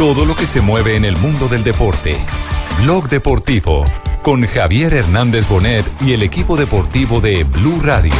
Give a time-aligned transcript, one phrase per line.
[0.00, 2.16] todo lo que se mueve en el mundo del deporte.
[2.82, 3.84] Blog Deportivo
[4.22, 8.14] con Javier Hernández Bonet y el equipo deportivo de Blue Radio.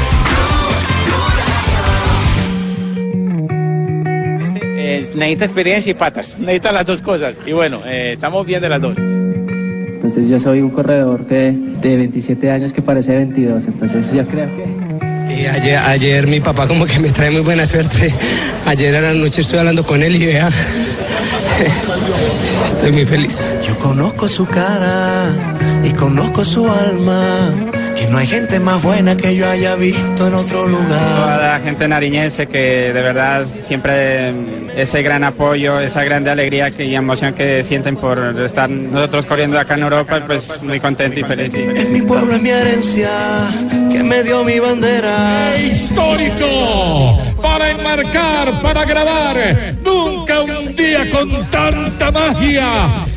[4.52, 7.36] Eh, necesita experiencia y patas, necesita las dos cosas.
[7.46, 8.98] Y bueno, eh, estamos bien de las dos.
[8.98, 14.54] Entonces yo soy un corredor que de 27 años que parece 22, entonces yo creo
[14.54, 14.79] que...
[15.36, 18.14] Y ayer, ayer mi papá como que me trae muy buena suerte.
[18.66, 20.48] Ayer a la noche estoy hablando con él y vea,
[22.74, 23.54] estoy muy feliz.
[23.66, 25.32] Yo conozco su cara
[25.82, 27.52] y conozco su alma.
[28.00, 30.88] Que no hay gente más buena que yo haya visto en otro lugar.
[31.16, 34.32] Toda la gente nariñense que de verdad siempre
[34.74, 39.58] ese gran apoyo, esa grande alegría que- y emoción que sienten por estar nosotros corriendo
[39.60, 41.52] acá en Europa, pues muy contento y feliz.
[41.54, 43.10] Es mi pueblo, es mi herencia,
[43.92, 45.58] que me dio mi bandera.
[45.60, 49.36] histórico para enmarcar, para grabar.
[49.84, 52.68] Nunca un día con tanta magia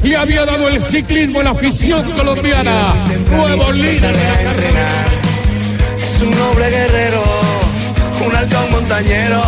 [0.03, 2.93] le había dado el ciclismo a la afición colombiana.
[3.31, 4.72] Nuevo líder de la carrera.
[6.23, 7.23] Un noble guerrero,
[8.25, 9.41] un halcón montañero.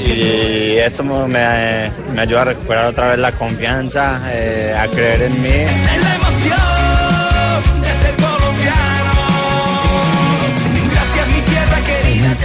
[0.00, 5.42] y eso me, me ayuda a recuperar otra vez la confianza, eh, a creer en
[5.42, 5.48] mí.
[5.48, 6.75] Es la emoción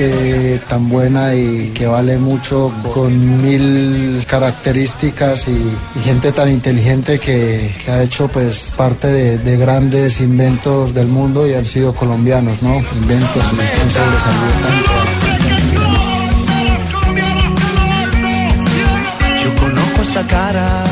[0.01, 7.19] gente tan buena y que vale mucho con mil características y, y gente tan inteligente
[7.19, 11.93] que, que ha hecho pues parte de, de grandes inventos del mundo y han sido
[11.93, 12.77] colombianos, ¿no?
[12.77, 14.91] Inventos y han sobresalido tanto.
[19.43, 20.83] Yo conozco esa cara.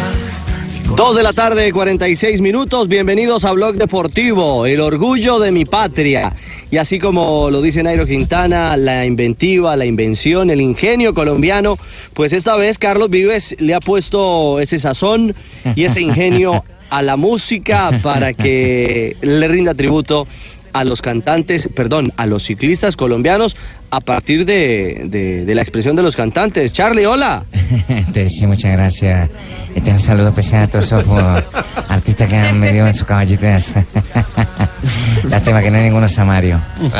[0.95, 2.87] Dos de la tarde, 46 minutos.
[2.87, 6.33] Bienvenidos a Blog Deportivo, el orgullo de mi patria.
[6.71, 11.79] Y así como lo dice Nairo Quintana, la inventiva, la invención, el ingenio colombiano,
[12.13, 15.33] pues esta vez Carlos Vives le ha puesto ese sazón
[15.75, 20.27] y ese ingenio a la música para que le rinda tributo
[20.73, 23.55] a los cantantes, perdón, a los ciclistas colombianos
[23.91, 26.73] a partir de, de- de la expresión de los cantantes.
[26.73, 27.43] Charlie, hola.
[27.89, 29.29] Entonces, sí, muchas gracias.
[29.75, 31.41] Este, un saludo especial a todos esos uh,
[31.89, 33.45] artistas que han metido en su caballito.
[35.29, 36.59] Lástima que no hay ninguno samario.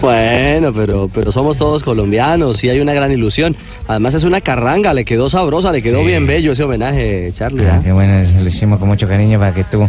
[0.00, 3.56] Bueno, pero, pero somos todos colombianos y hay una gran ilusión.
[3.88, 6.06] Además es una carranga, le quedó sabrosa, le quedó Sí.
[6.06, 7.66] bien bello ese homenaje, Charlie.
[7.66, 7.80] Ah, ¿ah?
[7.84, 9.88] qué bueno, lo hicimos con mucho cariño para que tú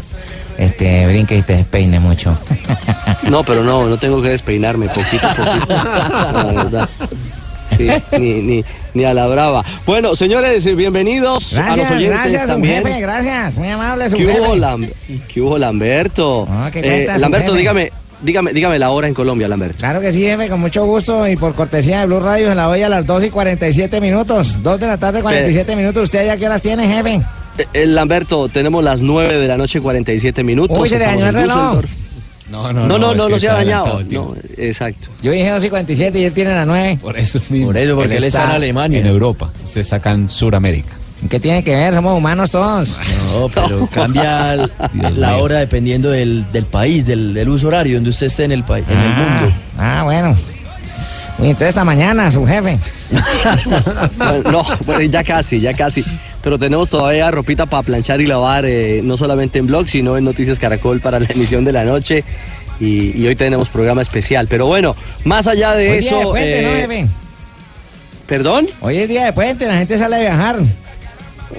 [0.61, 2.37] este, brinques y te despeines mucho.
[3.29, 5.67] No, pero no, no tengo que despeinarme, poquito a poquito.
[5.75, 6.89] La verdad.
[7.77, 7.87] Sí,
[8.19, 9.63] ni, ni, ni a la brava.
[9.85, 12.83] Bueno, señores, bienvenidos a los Gracias, oyentes gracias, también.
[12.85, 13.55] jefe, gracias.
[13.55, 14.57] Muy amable, su ¿Qué hubo, jefe.
[14.57, 14.89] Lam-
[15.29, 16.47] ¿Qué hubo, Lamberto?
[16.73, 17.91] ¿qué Eh, su Lamberto, dígame,
[18.21, 19.77] dígame, dígame la hora en Colombia, Lamberto.
[19.77, 22.67] Claro que sí, jefe, con mucho gusto y por cortesía de Blue Radio se la
[22.67, 24.61] voy a las 2 y 47 minutos.
[24.61, 26.03] 2 de la tarde, 47 minutos.
[26.03, 27.21] ¿Usted ya qué horas tiene, jefe?
[27.57, 30.77] Eh, eh, Lamberto, tenemos las 9 de la noche, 47 minutos.
[30.79, 31.83] Uy, se le dañó el en reloj.
[32.49, 33.99] No, No, no, no, no, que se ha dañado.
[33.99, 34.09] el.
[34.13, 35.09] No, exacto.
[35.21, 36.99] Yo dije 2 y 47 y él tiene las 9.
[37.01, 37.67] Por eso mismo.
[37.67, 38.99] Por eso, porque él está en Alemania.
[38.99, 39.51] En Europa.
[39.65, 40.95] Se sacan Suramérica.
[41.29, 41.93] ¿Qué tiene que ver?
[41.93, 42.97] Somos humanos todos.
[43.31, 44.69] No, pero cambia la
[45.33, 45.43] mío.
[45.43, 48.85] hora dependiendo del, del país, del, del uso horario donde usted esté en el, país,
[48.89, 49.53] en el mundo.
[49.77, 50.35] Ah, bueno.
[51.39, 52.79] Y entonces esta mañana, su jefe.
[54.17, 56.03] Bueno, no, bueno, ya casi, ya casi.
[56.43, 60.23] Pero tenemos todavía ropita para planchar y lavar, eh, no solamente en blog, sino en
[60.23, 62.23] Noticias Caracol para la emisión de la noche.
[62.79, 64.47] Y, y hoy tenemos programa especial.
[64.47, 66.19] Pero bueno, más allá de Hoy día eso.
[66.19, 67.07] de puente, ¿no, eh, jefe?
[68.25, 68.69] ¿Perdón?
[68.81, 70.55] Hoy es día de puente, la gente sale a viajar.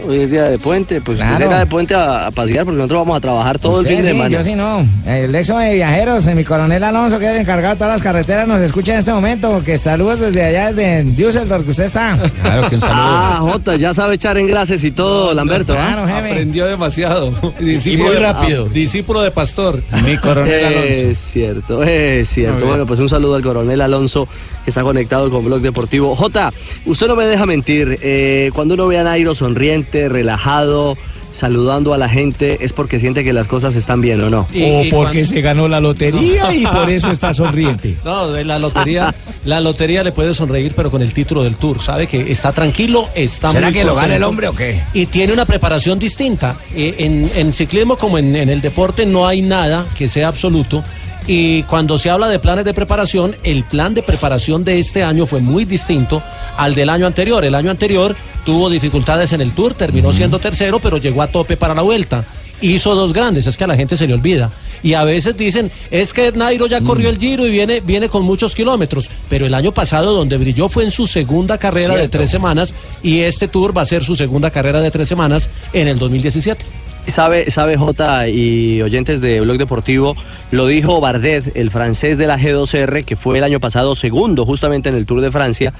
[0.07, 1.33] Hoy es día de puente, pues Claro.
[1.35, 3.97] usted será de puente a, a pasear porque nosotros vamos a trabajar todo el fin
[3.99, 4.29] de sí, semana.
[4.31, 4.85] Yo sí no.
[5.07, 8.49] El exo de viajeros, mi coronel Alonso, que es el encargado de todas las carreteras,
[8.49, 9.63] nos escucha en este momento.
[9.65, 12.19] Que saludos desde allá, desde Düsseldorf, que usted está.
[12.43, 12.97] Claro que un saludo.
[13.05, 15.75] Ah, Jota, ya sabe echar en grases y todo, Lamberto.
[15.75, 15.89] ¿ah?
[15.95, 16.31] Claro, jefe.
[16.33, 17.33] Aprendió demasiado.
[17.61, 18.65] Discípulo muy rápido.
[18.67, 19.83] discípulo de pastor.
[20.05, 21.07] Mi coronel Alonso.
[21.07, 22.67] Es cierto, es cierto.
[22.67, 24.27] Bueno, pues un saludo al coronel Alonso
[24.65, 26.15] que está conectado con Blog Deportivo.
[26.17, 26.53] Jota,
[26.87, 27.99] usted no me deja mentir.
[28.03, 30.97] eh, cuando uno ve a Nairo sonriente, relajado,
[31.33, 34.41] saludando a la gente, es porque siente que las cosas están bien o no.
[34.41, 37.97] o porque se ganó la lotería y por eso está sonriente.
[38.05, 39.15] No, la lotería,
[39.45, 43.09] la lotería le puede sonreír, pero con el título del Tour, sabe que está tranquilo,
[43.15, 44.83] está ¿Será muy que lo gana el hombre o qué?
[44.93, 46.57] Y tiene una preparación distinta.
[46.75, 50.85] Eh, En, en ciclismo como en, en el deporte no hay nada que sea absoluto.
[51.27, 55.27] Y cuando se habla de planes de preparación, el plan de preparación de este año
[55.27, 56.23] fue muy distinto
[56.57, 57.45] al del año anterior.
[57.45, 61.57] El año anterior tuvo dificultades en el Tour, terminó siendo tercero, pero llegó a tope
[61.57, 62.25] para la vuelta.
[62.63, 64.51] Hizo dos grandes, es que a la gente se le olvida.
[64.85, 68.23] Y a veces dicen, es que Nairo ya corrió el Giro y viene, viene con
[68.23, 69.11] muchos kilómetros.
[69.29, 72.73] Pero el año pasado donde brilló fue en su segunda carrera de tres semanas
[73.03, 76.65] y este Tour va a ser su segunda carrera de tres semanas en el 2017.
[77.07, 80.17] Sabe, sabe J y oyentes de Blog Deportivo,
[80.53, 84.89] lo dijo Bardet, el francés de la G2R, que fue el año pasado segundo justamente
[84.89, 85.75] en el Tour de Francia,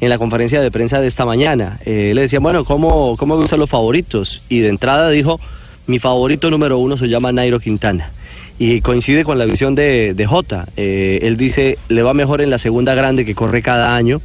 [0.00, 1.78] en la conferencia de prensa de esta mañana.
[1.86, 4.42] Eh, le decían, bueno, ¿cómo, ¿cómo gustan los favoritos?
[4.48, 5.38] Y de entrada dijo,
[5.86, 8.10] mi favorito número uno se llama Nairo Quintana.
[8.58, 10.66] Y coincide con la visión de, de J.
[10.76, 14.20] Eh, él dice, le va mejor en la segunda grande que corre cada año.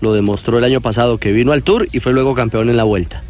[0.00, 2.84] Lo demostró el año pasado que vino al Tour y fue luego campeón en la
[2.84, 3.22] vuelta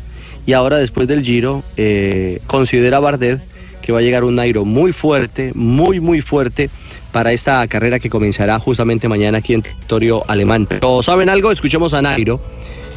[0.46, 3.40] y ahora después del Giro eh, considera Bardet
[3.82, 6.70] que va a llegar un Nairo muy fuerte, muy muy fuerte
[7.12, 10.66] para esta carrera que comenzará justamente mañana aquí en territorio alemán.
[10.66, 11.52] Pero ¿saben algo?
[11.52, 12.40] Escuchemos a Nairo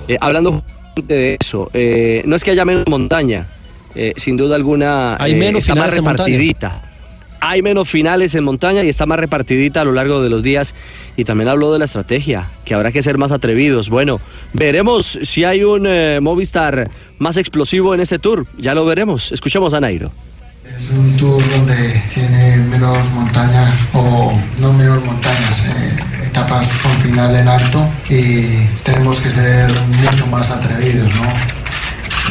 [0.07, 0.63] eh, hablando
[1.03, 1.69] de eso.
[2.25, 3.47] No es que haya menos montaña,
[3.97, 6.37] eh, sin duda alguna Hay eh, menos está más finales en montaña.
[6.37, 6.81] repartidita.
[7.39, 10.75] Hay menos finales en montaña y está más repartidita a lo largo de los días.
[11.15, 13.89] Y también habló de la estrategia, que habrá que ser más atrevidos.
[13.89, 14.19] Bueno,
[14.53, 18.45] veremos si hay un eh, Movistar más explosivo en este tour.
[18.57, 19.31] Ya lo veremos.
[19.31, 20.11] Escuchemos a Nairo.
[20.77, 27.35] Es un tour donde tiene menos montañas o no menos montañas, eh, etapas con final
[27.35, 29.71] en alto y tenemos que ser
[30.03, 31.56] mucho más atrevidos, ¿no?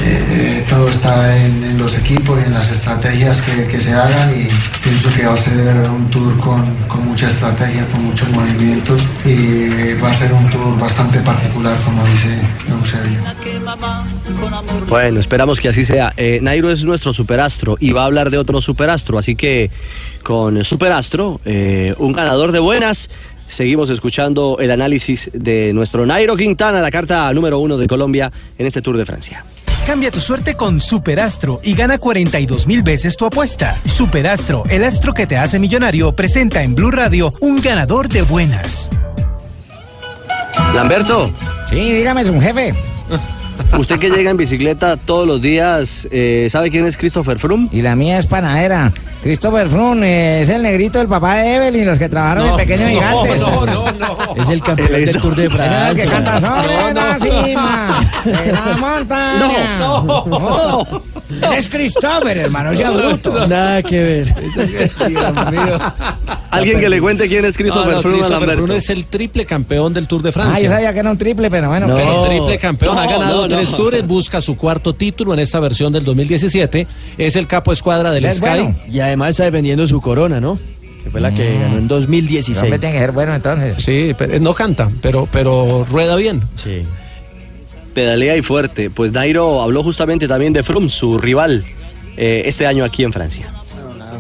[0.03, 4.49] Eh, todo está en, los equipos y en las estrategias que, que se hagan y
[4.83, 9.95] pienso que va a ser un tour con, con mucha estrategia, con muchos movimientos y
[10.03, 13.19] va a ser un tour bastante particular como dice Eusebio.
[14.89, 16.13] Bueno, esperamos que así sea.
[16.17, 19.71] Eh, Nairo es nuestro superastro y va a hablar de otro superastro, así que
[20.23, 23.09] con superastro, eh, un ganador de buenas,
[23.47, 28.67] seguimos escuchando el análisis de nuestro Nairo Quintana, la carta número uno de Colombia en
[28.67, 29.45] este Tour de Francia.
[29.87, 33.79] Cambia tu suerte con Superastro y gana 42 mil veces tu apuesta.
[33.87, 38.91] Superastro, el astro que te hace millonario, presenta en Blue Radio un ganador de buenas.
[40.75, 41.31] Lamberto.
[41.71, 42.75] Sí, dígame, es un jefe.
[43.79, 47.69] Usted que llega en bicicleta todos los días, eh, ¿sabe quién es Christopher Froome?
[47.71, 48.93] Y la mía es panadera.
[49.27, 52.91] Christopher Froome eh, es el negrito del papá de Evelyn, los que trabajaron en Pequeños
[52.91, 53.43] Gigantes.
[54.37, 56.11] Es el campeón del Tour de Ese es el que Francia.
[56.11, 59.79] canta sobre la cima de la montaña.
[59.81, 61.03] No, no.
[61.43, 63.49] Ese es Christopher, hermano, sea bruto.
[63.49, 64.35] Nada que ver.
[66.51, 68.57] Alguien que le cuente quién es Christopher No, no, Froome Christopher.
[68.57, 70.71] Froome es el triple campeón del Tour de Ah, yo Francia.
[70.71, 71.89] sabía que era un triple, pero bueno.
[71.89, 73.57] No, el triple campeón ha No, ganado no, no.
[73.57, 76.87] tres tours, busca su cuarto título en esta versión del 2017.
[77.19, 78.47] Es el capo escuadra del Ese es Sky.
[78.49, 78.77] bueno.
[78.89, 80.59] Y además está defendiendo su corona, ¿no?
[81.05, 81.61] Que fue la que Mm.
[81.61, 82.63] ganó en 2016.
[82.65, 83.77] Hombre, tiene que ser bueno entonces.
[83.77, 86.43] Sí, pero, no canta, pero, pero rueda bien.
[86.57, 86.83] Sí.
[87.95, 88.91] Pedalea y fuerte.
[88.91, 91.65] Pues Nairo habló justamente también de Froome, su rival,
[92.17, 93.49] eh, este año aquí en Francia.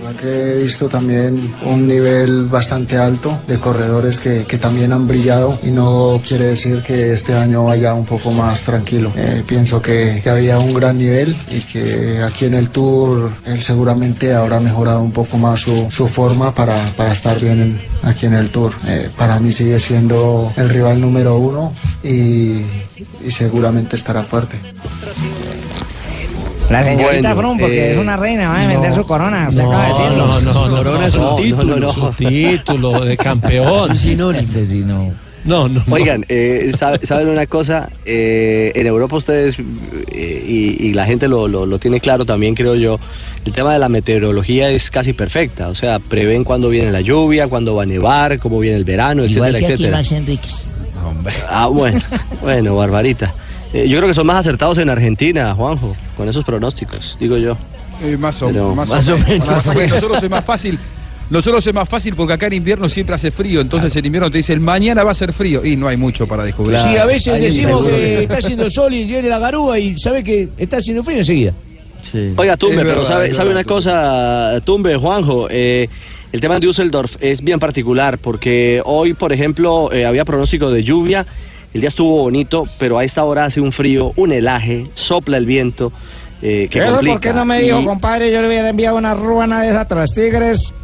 [0.07, 5.09] Verdad que he visto también un nivel bastante alto de corredores que, que también han
[5.09, 9.11] brillado y no quiere decir que este año vaya un poco más tranquilo.
[9.17, 13.61] Eh, pienso que, que había un gran nivel y que aquí en el Tour él
[13.63, 18.27] seguramente habrá mejorado un poco más su, su forma para, para estar bien en- aquí
[18.27, 18.75] en el Tour.
[18.87, 21.73] Eh, para mí sigue siendo el rival número uno
[22.05, 22.61] y,
[23.25, 24.57] y seguramente estará fuerte.
[26.71, 28.69] La señorita Bueno, Froome, porque eh, es una reina, va a no.
[28.69, 29.47] vender su corona.
[29.49, 30.27] Usted No, acaba de decirlo.
[30.27, 31.77] no, no, no, Corona no, es un no, título.
[31.77, 31.93] no, no.
[31.93, 33.91] Su título de campeón.
[33.91, 35.15] Un sinónimo.
[35.45, 35.69] No.
[35.69, 35.85] No.
[35.91, 37.89] Oigan, eh, sabe- ¿saben una cosa?
[38.05, 39.57] Eh, en Europa ustedes,
[40.11, 42.99] eh, y, y la gente lo, lo- lo tiene claro también, creo yo,
[43.45, 45.69] el tema de la meteorología es casi perfecta.
[45.69, 49.25] O sea, prevén cuándo viene la lluvia, cuándo va a nevar, cómo viene el verano,
[49.25, 49.97] Igual etcétera, que aquí etcétera.
[49.99, 50.67] Max Enríquez.
[51.49, 52.01] Ah, bueno,
[52.43, 53.33] bueno, Barbarita.
[53.85, 57.57] Eh, yo creo que son más acertados en Argentina, Juanjo, con esos pronósticos, digo yo.
[58.03, 59.29] Eh, más o, Pero- más Más o o menos.
[59.31, 59.47] menos.
[59.49, 59.91] Más o menos.
[59.97, 60.79] Nosotros es más fácil.
[61.29, 64.37] Nosotros es más fácil porque acá en invierno siempre hace frío, entonces en invierno te
[64.39, 66.79] dicen mañana va a ser frío y no hay mucho para descubrir.
[66.79, 70.49] Sí, a veces decimos que está haciendo sol y viene la garúa y sabe que
[70.57, 71.53] está haciendo frío enseguida.
[72.03, 72.33] Sí.
[72.37, 75.89] Oiga, Tumbe, Es pero verdad, sabe, sabe verdad, una cosa, Tumbe, Juanjo, eh,
[76.31, 80.85] el tema de Düsseldorf es bien particular porque hoy, por ejemplo, eh, había pronóstico de
[80.85, 81.27] lluvia,
[81.77, 85.47] el día estuvo bonito, pero a esta hora hace un frío, un helaje, sopla el
[85.47, 85.93] viento.
[86.43, 89.15] eh, que Eso por qué no me dijo, Y- compadre, yo le hubiera enviado una
[89.15, 90.75] ruana de esas tras tigres.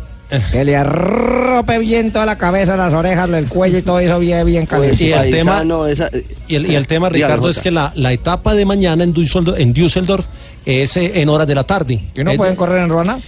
[0.50, 4.46] Que le arrope bien toda la cabeza, las orejas, el cuello y todo eso bien,
[4.46, 5.04] bien Pues, caliente.
[5.04, 6.08] y el tema, esa-
[6.49, 9.12] y el, y el tema, Dígame, Ricardo, es que la, la etapa de mañana en
[9.12, 10.25] Düsseldorf, en Düsseldorf
[10.64, 12.00] es eh, en horas de la tarde.
[12.14, 13.18] ¿Y no Es- pueden correr en ruana?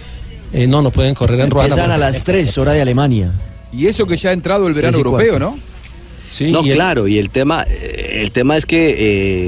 [0.51, 1.67] eh, no, no pueden correr en Ruana.
[1.69, 3.31] Empiezan a las 3, hora de Alemania.
[3.71, 5.39] Y eso que ya ha entrado el verano europeo, cuarto.
[5.39, 5.59] ¿no?
[6.27, 8.95] Sí, no, y el- claro, y el tema, eh, el tema es que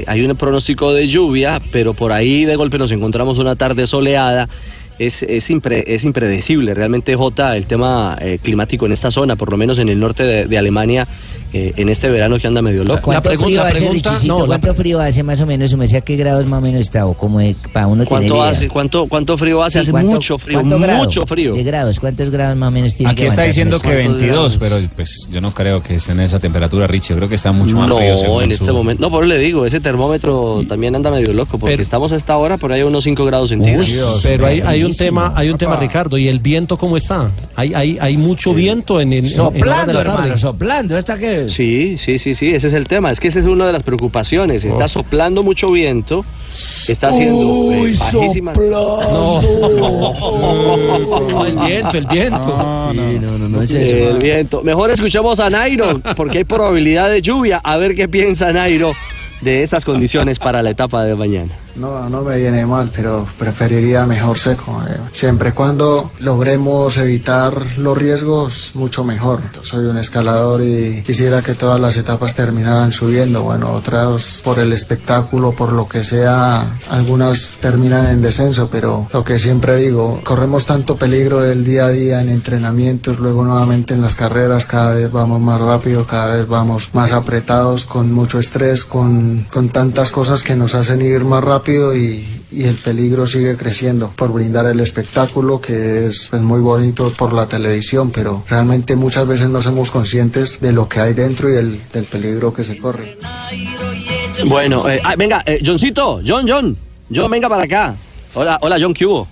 [0.00, 3.86] eh, hay un pronóstico de lluvia, pero por ahí de golpe nos encontramos una tarde
[3.86, 4.48] soleada.
[4.98, 9.48] Es, es, impre- es impredecible realmente, Jota, el tema eh, climático en esta zona, por
[9.52, 11.06] lo menos en el norte de, de Alemania,
[11.52, 13.12] eh, en este verano que anda medio loco.
[13.12, 15.74] La pregunta- frío la hace, pregunta- no, la ¿Cuánto frío hace más o menos?
[15.76, 17.06] ¿Me sé a qué grados más o menos está?
[17.06, 17.38] O como
[17.72, 18.48] para uno tener ¿Cuánto idea.
[18.50, 18.68] hace?
[18.68, 19.72] ¿Cuánto, cuánto frío hace?
[19.74, 20.98] Sí, hace ¿cuánto- mucho frío, cuánto grado?
[21.04, 21.54] mucho frío.
[21.54, 24.78] De grados, ¿cuántos grados más o menos tiene Aquí que está diciendo que 22, pero
[24.94, 27.10] pues yo no creo que esté en esa temperatura, Richie.
[27.10, 28.18] Yo creo que está mucho más no, frío.
[28.18, 29.00] según en su- este momento.
[29.02, 32.16] No, por eso le digo, ese termómetro también anda medio loco, porque Pero- estamos a
[32.16, 34.20] esta hora por ahí a unos 5 grados centígrados.
[34.22, 35.76] Pero hay, hay un tema, hay un tema.
[35.76, 37.30] Ricardo, y el viento cómo está.
[37.56, 40.12] Hay, hay, hay mucho viento en, de Soplando, la tarde.
[40.18, 40.98] hermano, soplando.
[40.98, 43.10] ¿Esta qué Sí, sí, sí, sí, ese es el tema.
[43.10, 44.64] Es que esa es una de las preocupaciones.
[44.64, 44.88] Está Oh.
[44.88, 46.24] soplando mucho viento,
[46.88, 49.40] está haciendo eh, bajísimas- No,
[51.46, 52.90] el viento, el viento.
[52.92, 53.96] Sí, no, no, no es eso.
[53.96, 54.62] El viento.
[54.62, 57.60] Mejor escuchemos a Nairo, porque hay probabilidad de lluvia.
[57.62, 58.92] A ver qué piensa Nairo
[59.40, 61.52] de estas condiciones para la etapa de mañana.
[61.78, 64.82] No, no me viene mal, pero preferiría mejor seco.
[64.88, 64.98] eh.
[65.12, 69.40] Siempre cuando logremos evitar los riesgos, mucho mejor.
[69.62, 73.42] Soy un escalador y quisiera que todas las etapas terminaran subiendo.
[73.42, 79.22] Bueno, otras por el espectáculo, por lo que sea, algunas terminan en descenso, pero lo
[79.22, 84.02] que siempre digo, corremos tanto peligro del día a día en entrenamientos, luego nuevamente en
[84.02, 88.84] las carreras, cada vez vamos más rápido, cada vez vamos más apretados, con mucho estrés,
[88.84, 93.56] con, con tantas cosas que nos hacen ir más rápido y, y el peligro sigue
[93.56, 98.96] creciendo por brindar el espectáculo que es pues, muy bonito por la televisión, pero realmente
[98.96, 102.64] muchas veces no somos conscientes de lo que hay dentro y del, del peligro que
[102.64, 103.18] se corre.
[104.46, 106.76] Bueno, eh, ah, venga, eh, Johncito, John, John,
[107.14, 107.94] John, venga para acá.
[108.34, 109.28] Hola, hola, John, ¿qué hubo?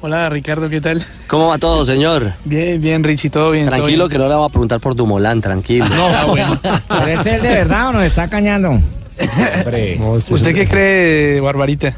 [0.00, 1.04] Hola Ricardo, ¿qué tal?
[1.28, 2.34] ¿Cómo va todo, señor?
[2.44, 3.66] Bien, bien, Richie, todo bien.
[3.66, 4.10] todo Tranquilo bien.
[4.10, 5.86] que no le voy a preguntar por tu Molán, tranquilo.
[5.90, 6.60] Ah, bueno.
[6.62, 8.78] ¿Pero es el de verdad o nos está cañando?
[9.18, 9.98] Hombre.
[10.30, 11.94] ¿Usted qué cree, Barbarita?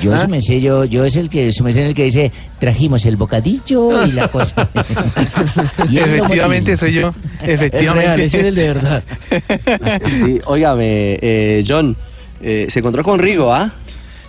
[0.00, 0.18] Yo, ¿Ah?
[0.18, 4.12] su merced, yo, yo es el que, es el que dice, trajimos el bocadillo y
[4.12, 4.68] la cosa.
[5.88, 7.14] Y Efectivamente soy yo.
[7.42, 8.24] Efectivamente.
[8.24, 9.02] es el de verdad.
[10.06, 11.96] Sí, óigame, eh, John,
[12.42, 13.72] eh, se encontró con Rigo, ¿ah?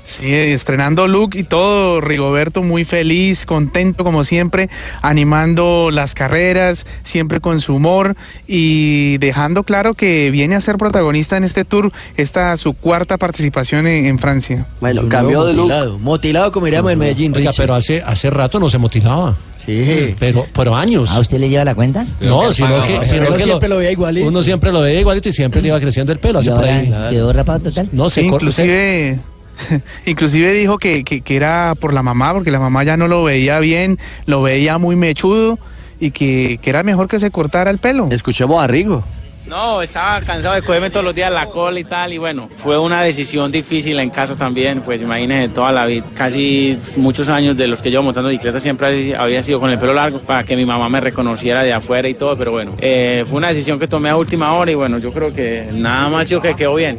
[0.06, 4.70] Sí, estrenando look y todo, Rigoberto muy feliz, contento como siempre,
[5.02, 8.16] animando las carreras, siempre con su humor
[8.48, 13.88] y dejando claro que viene a ser protagonista en este tour, esta su cuarta participación
[13.88, 14.66] en, en Francia.
[14.80, 15.64] Bueno, Su cambió de look.
[15.64, 16.00] motilado.
[16.00, 19.36] Motilado como diríamos en Medellín, Oiga, pero hace, hace rato no se motilaba.
[19.58, 20.16] Sí.
[20.20, 21.10] Pero, pero años.
[21.10, 22.06] ¿A usted le lleva la cuenta?
[22.22, 24.28] No, sino que, sino Uno que siempre lo veía igualito.
[24.28, 26.40] Uno siempre lo veía igualito y siempre le iba creciendo el pelo.
[26.40, 26.94] ¿Y Hace por ahí.
[27.10, 27.90] quedó rapado total?
[27.92, 28.22] No, se
[28.52, 29.18] se-
[30.06, 33.24] inclusive, dijo que, que, que era por la mamá, porque la mamá ya no lo
[33.24, 35.60] veía bien, lo veía muy mechudo
[36.00, 38.08] y que, que era mejor que se cortara el pelo.
[38.12, 39.04] Escuchemos a Rigo.
[39.48, 42.78] No, estaba cansado de cogerme todos los días la cola y tal, y bueno, fue
[42.80, 47.68] una decisión difícil en casa también, pues imagínense toda la vida, casi muchos años de
[47.68, 50.66] los que llevo montando bicicleta siempre había sido con el pelo largo para que mi
[50.66, 54.10] mamá me reconociera de afuera y todo, pero bueno, eh, fue una decisión que tomé
[54.10, 56.98] a última hora y bueno, yo creo que nada más yo que quedó bien.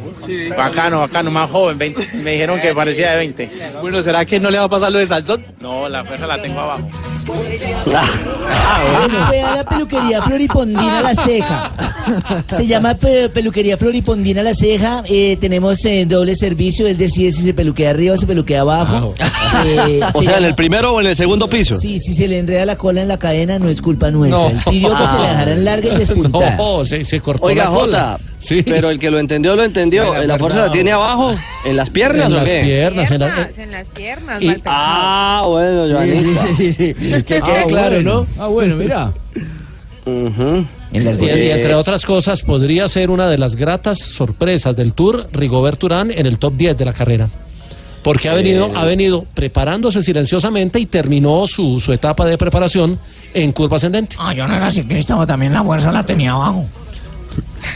[0.57, 3.49] Bacano, bacano, más joven, 20, me dijeron que parecía de 20.
[3.81, 5.45] Bueno, ¿será que no le va a pasar lo de Salsón?
[5.59, 6.89] No, la fuerza la tengo abajo.
[9.27, 11.71] Fue a la peluquería Floripondina La Ceja.
[12.49, 15.03] Se llama pe- peluquería Floripondina La Ceja.
[15.05, 16.87] Eh, tenemos eh, doble servicio.
[16.87, 19.13] Él decide si se peluquea arriba o se peluquea abajo.
[19.65, 21.77] Eh, O se sea, en llama- el primero o en el segundo piso.
[21.79, 24.47] Sí, si se le enreda la cola en la cadena no es culpa nuestra.
[24.47, 26.55] Él pidió que se la dejaran larga y despuntada.
[26.55, 28.17] No, se, se cortó Oiga, la cola.
[28.19, 30.09] Jota, pero el que lo entendió, lo entendió.
[30.11, 30.71] Oiga, ¿La fuerza la forzado.
[30.71, 31.35] tiene abajo?
[31.65, 32.61] ¿En las piernas En o las qué?
[32.61, 34.63] piernas, en la- Piernas, en las piernas, Y- Walter.
[34.67, 36.41] Ah, bueno, Sí, Joanita.
[36.41, 37.16] sí, sí, sí, sí.
[37.25, 38.27] Que quede claro, ¿no?
[38.37, 39.13] Ah, bueno, mira.
[40.05, 44.93] En las Y, y entre otras cosas, podría ser una de las gratas sorpresas del
[44.93, 47.29] Tour Rigobert Urán en el top 10 de la carrera.
[48.03, 52.97] Porque ha venido, ha venido preparándose silenciosamente y terminó su, su etapa de preparación
[53.33, 54.15] en curva ascendente.
[54.17, 56.65] Ah, yo no era ciclista, pero también la fuerza la tenía abajo.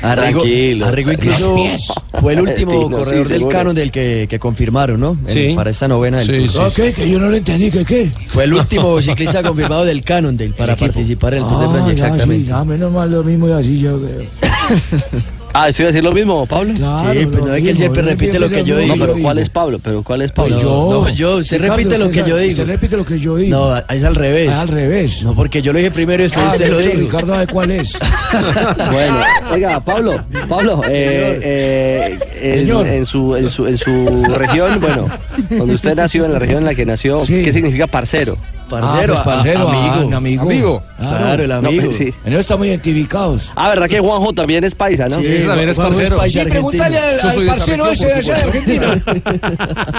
[0.04, 1.88] Arrigo, Tranquilo, Arrigo incluso Los pies.
[2.20, 3.58] fue el último Tino, sí, corredor del seguro.
[3.58, 5.12] canon del que, que confirmaron, ¿no?
[5.12, 5.54] En- Sí.
[5.56, 6.72] para esta novena del Sí, Tour.
[6.72, 6.94] sí, ¿Qué?
[6.94, 8.12] Que yo no lo entendí, ¿qué qué?
[8.28, 11.88] Fue el último ciclista confirmado del Cannondale para participar en el Tour de Francia, Ah,
[11.88, 12.44] ya, exactamente.
[12.44, 14.22] sí, ya, menos mal lo mismo y así yo veo.
[15.54, 16.74] Ah, ¿estoy a decir lo mismo, Pablo?
[16.76, 18.96] Claro, Sí, pues no es que él siempre repite lo que yo No, digo.
[19.00, 19.80] pero ¿cuál es Pablo?
[19.84, 20.52] ¿Pero cuál es Pablo?
[20.54, 20.90] Pues yo.
[21.04, 22.50] No, yo, usted repite lo que yo digo.
[22.52, 23.58] usted repite lo que yo digo.
[23.58, 24.50] No, es al revés.
[24.54, 25.24] Ah, al revés.
[25.24, 27.02] No, porque yo lo dije primero y después Ah, usted lo de hecho, dijo.
[27.02, 27.98] Ricardo sabe cuál es.
[28.92, 29.16] Bueno,
[29.52, 32.58] oiga, Pablo, Pablo, eh, eh,
[32.96, 35.06] en, su, en, su, en su región, bueno,
[35.50, 37.42] donde usted nació, en la región en la que nació, Sí.
[37.44, 38.38] ¿qué significa parcero?
[38.72, 40.08] Parcero, Ah, pues, parcero, a- ah, amigo.
[40.08, 40.42] un amigo.
[40.44, 40.84] Amigo.
[40.98, 41.92] Claro, el No, amigo.
[41.92, 42.14] sí.
[42.26, 43.52] En eso estamos identificados.
[43.56, 45.18] Ah, ¿verdad que Juanjo también es paisa, no?
[45.20, 46.18] Sí, también es Juanjo parcero.
[46.18, 49.02] paisa Sí, pregúntale al, al parcero ese de allá de Argentina.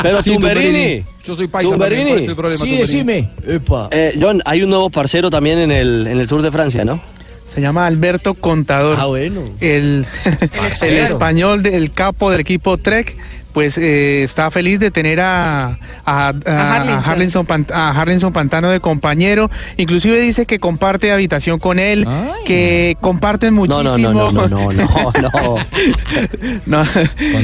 [0.02, 1.04] Pero Sí, Tumberini.
[1.24, 2.10] Yo soy paisa también, Tumberini.
[2.10, 2.80] ¿cuál es el problema, Sí, Tumberini?
[2.80, 3.30] decime.
[3.56, 3.88] Epa.
[3.92, 7.00] Eh, John, hay un nuevo parcero también en el, en el Tour de Francia, ¿no?
[7.44, 8.96] Se llama Alberto Contador.
[8.98, 9.42] Ah, bueno.
[9.60, 10.06] el,
[10.82, 13.16] el español del capo del equipo Trek,
[13.52, 17.46] pues eh, está feliz de tener a, a, a- a Harlinson.
[17.72, 19.50] A Harlinson Pantano de compañero.
[19.76, 22.06] Inclusive dice que comparte habitación con él,
[22.44, 24.12] que comparten No, no, muchísimo.
[24.12, 25.12] no, no, no, no, no,
[26.66, 26.82] no.
[26.82, 26.82] No,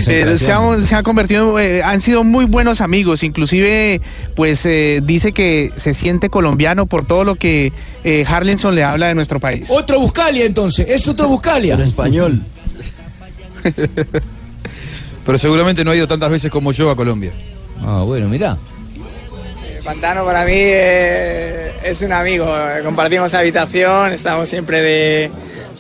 [0.07, 4.01] eh, se, han, se han convertido, eh, han sido muy buenos amigos, inclusive
[4.35, 7.73] pues eh, dice que se siente colombiano por todo lo que
[8.05, 9.67] eh, Harlinson le habla de nuestro país.
[9.69, 10.87] Otro Buscalia, entonces.
[10.89, 11.77] Es otro Buscalia.
[11.77, 12.41] Pero español.
[15.29, 17.33] Pero seguramente no ha ido tantas veces como yo a Colombia.
[17.85, 18.57] Ah, bueno, mira.
[19.85, 22.51] Pantano para mí eh, es un amigo,
[22.83, 25.31] compartimos habitación, estamos siempre de,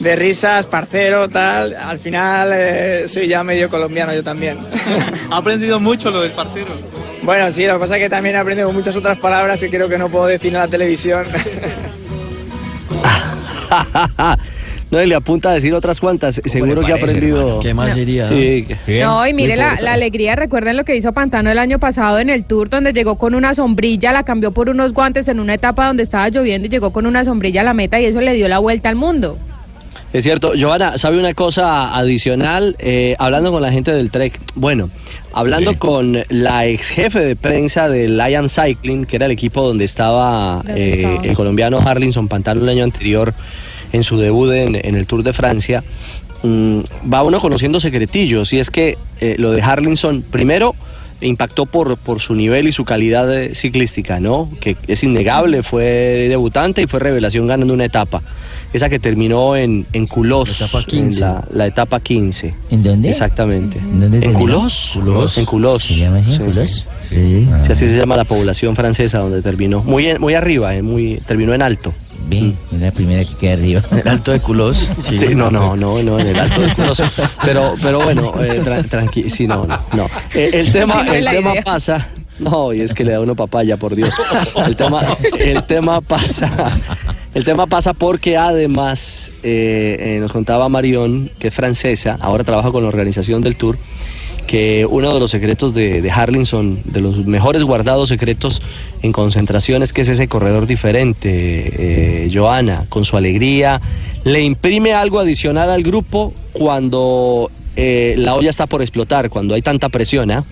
[0.00, 1.74] de risas, parcero, tal.
[1.74, 4.58] Al final eh, soy ya medio colombiano yo también.
[5.30, 6.74] Ha aprendido mucho lo del parcero.
[7.22, 9.88] Bueno, sí, lo que pasa es que también he aprendido muchas otras palabras que creo
[9.88, 11.24] que no puedo decir en la televisión.
[14.90, 16.40] no, y le apunta a decir otras cuantas.
[16.44, 17.38] Seguro le que ha aprendido.
[17.40, 17.60] hermano?
[17.60, 18.28] ¿Qué más sería?
[18.28, 18.66] Sí,
[19.00, 22.30] No, y mire No la, alegría, recuerden lo que hizo Pantano el año pasado en
[22.30, 25.86] el Tour, donde llegó con una sombrilla, la cambió por unos guantes en una etapa
[25.86, 28.48] donde estaba lloviendo y llegó con una sombrilla a la meta y eso le dio
[28.48, 29.38] la vuelta al mundo.
[30.10, 32.76] Es cierto, Joana, ¿sabe una cosa adicional?
[32.78, 34.88] Eh, hablando con la gente del Trek, bueno,
[35.34, 39.84] hablando con la ex jefe de prensa del Lion Cycling, que era el equipo donde
[39.84, 41.22] estaba, ¿Dónde eh, estaba?
[41.24, 43.34] el colombiano Harlinson Pantano el año anterior
[43.92, 45.82] en su debut en, en el Tour de Francia,
[46.42, 46.80] mm,
[47.12, 50.74] va uno conociendo secretillos, y es que eh, lo de Harlinson, primero,
[51.20, 54.48] impactó por, por su nivel y su calidad eh, ciclística, ¿no?
[54.60, 58.22] Que es innegable, fue debutante y fue revelación ganando una etapa.
[58.72, 61.20] Esa que terminó en, en Culos, La etapa en 15.
[61.20, 62.54] la, la etapa 15.
[62.70, 63.08] ¿En dónde?
[63.08, 63.80] Exactamente.
[63.82, 64.34] dónde ¿En?
[64.34, 64.90] Culos?
[64.94, 65.38] Culos.
[65.38, 65.82] En Culos.
[65.84, 66.86] ¿Se llama así, Sí, Culos?
[67.00, 67.08] sí.
[67.08, 67.48] Sí.
[67.64, 69.82] Sí, así se llama la población francesa donde terminó.
[69.82, 71.94] Muy, en- muy arriba, eh, muy, terminó en alto.
[72.28, 73.82] Bien, es la primera que queda arriba.
[73.90, 74.88] El alto de culos.
[75.02, 75.18] Sí.
[75.18, 77.02] Sí, no, no, no, no, en el alto de Culos.
[77.44, 80.06] Pero, pero bueno, eh, tra- tranqui, sí, no, no, no.
[80.34, 81.62] Eh, el tema, el tema idea.
[81.62, 82.08] pasa.
[82.38, 84.14] No, y es que le da uno papaya, por Dios.
[84.66, 85.00] El tema,
[85.40, 86.78] el tema pasa.
[87.34, 92.70] El tema pasa porque además eh, eh, nos contaba Marión, que es francesa, ahora trabaja
[92.70, 93.76] con la organización del tour,
[94.48, 98.62] que uno de los secretos de, de Harlinson, de los mejores guardados secretos
[99.02, 103.80] en concentraciones, que es ese corredor diferente, eh, Joana, con su alegría,
[104.24, 109.60] le imprime algo adicional al grupo cuando eh, la olla está por explotar, cuando hay
[109.62, 110.44] tanta presión, ¿ah?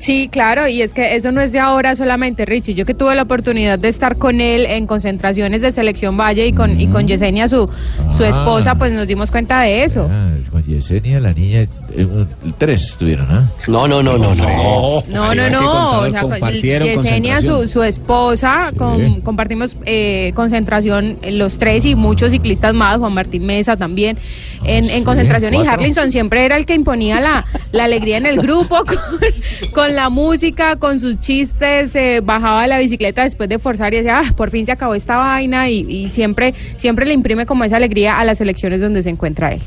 [0.00, 2.72] Sí, claro, y es que eso no es de ahora solamente, Richie.
[2.72, 6.54] Yo que tuve la oportunidad de estar con él en concentraciones de Selección Valle y
[6.54, 7.70] con, y con Yesenia, su,
[8.16, 10.08] su esposa, pues nos dimos cuenta de eso.
[10.10, 10.30] Ah,
[10.70, 11.60] Yesenia, la niña,
[11.94, 12.06] eh,
[12.58, 13.50] tres estuvieron, ¿ah?
[13.68, 15.02] No, no, no, no, no.
[15.08, 16.00] No, no, no.
[16.00, 22.30] O sea, Yesenia, su, su esposa, con- compartimos eh, concentración eh, los tres y muchos
[22.32, 24.16] ciclistas más, Juan Martín Mesa también,
[24.64, 25.54] en, en concentración.
[25.54, 25.66] Y.
[25.66, 28.96] Harlinson siempre era el que imponía la, la alegría en el grupo, con,
[29.72, 33.98] con la música, con sus chistes, eh, bajaba de la bicicleta después de forzar y
[33.98, 37.64] decía, ah, por fin se acabó esta vaina y, y siempre, siempre le imprime como
[37.64, 39.60] esa alegría a las elecciones donde se encuentra él.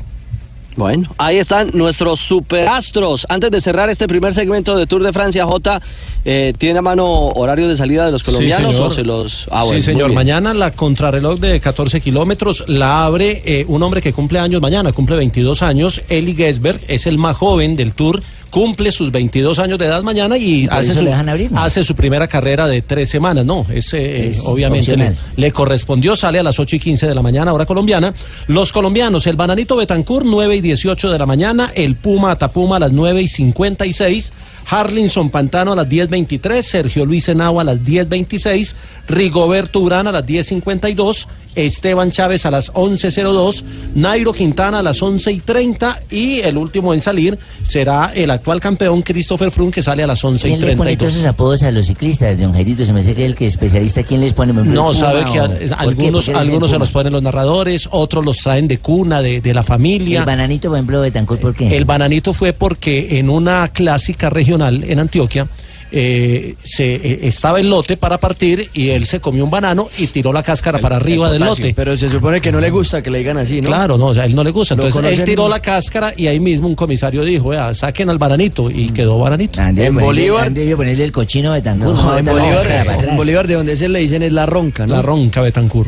[0.76, 3.26] Bueno, ahí están nuestros superastros.
[3.28, 5.80] Antes de cerrar este primer segmento de Tour de Francia, J,
[6.24, 8.90] eh, ¿tiene a mano horario de salida de los colombianos Sí, señor.
[8.90, 9.46] o se los...
[9.50, 10.12] Ah, sí, bueno, señor.
[10.12, 14.92] Mañana la contrarreloj de 14 kilómetros la abre eh, un hombre que cumple años mañana,
[14.92, 16.02] cumple 22 años.
[16.08, 18.22] Eli Gesberg es el más joven del Tour,
[18.54, 21.50] cumple sus 22 años de edad mañana y, ¿Y por hace, su, le dejan abrir,
[21.50, 21.60] no?
[21.60, 23.44] hace su primera carrera de tres semanas.
[23.44, 27.20] No, es, eh, Es obviamente le correspondió, sale a las 8 y 15 de la
[27.20, 28.14] mañana, hora colombiana.
[28.46, 32.78] Los colombianos, el Bananito Betancourt, 9 y 18 de la mañana, el Puma Atapuma a
[32.78, 34.32] las 9 y 56.
[34.66, 38.72] Harlinson Pantano a las 10.23, Sergio Luis Henao a las 10.26,
[39.08, 43.62] Rigoberto Urán a las 10.52 Esteban Chávez a las 11.02,
[43.94, 49.50] Nairo Quintana a las 11.30 y el último en salir será el actual campeón Christopher
[49.50, 51.16] Froome que sale a las ¿Quién le pone todos 11.32.
[51.16, 52.84] esos apodos a los ciclistas, don Jairito?
[52.84, 54.52] Se me hace que el que es especialista, ¿quién les pone?
[54.52, 58.24] No, ¿Puma sabe que a- algunos, ¿Por qué algunos se los ponen los narradores, otros
[58.24, 60.20] los traen de cuna, de, de la familia.
[60.20, 61.76] El bananito, por ejemplo, de Tancur, ¿por qué?
[61.76, 65.46] El bananito fue porque en una clásica regional en Antioquia
[65.90, 70.08] eh, se eh, estaba el lote para partir y él se comió un banano y
[70.08, 71.72] tiró la cáscara para arriba del lote.
[71.74, 73.68] Pero se supone que no le gusta que le digan así, ¿no?
[73.68, 74.74] Claro, no, o sea, él no le gusta.
[74.74, 78.70] Entonces él tiró la cáscara y ahí mismo un comisario dijo, vea, saquen al bananito
[78.70, 79.60] y quedó bananito.
[79.60, 80.52] En Bolívar.
[80.76, 81.94] Ponerle el cochino de Tancur.
[81.94, 83.16] No, no, en Bolívar, en.
[83.16, 84.96] Bolívar de donde se le dicen es la ronca, ¿no?
[84.96, 85.86] La ronca Betancur.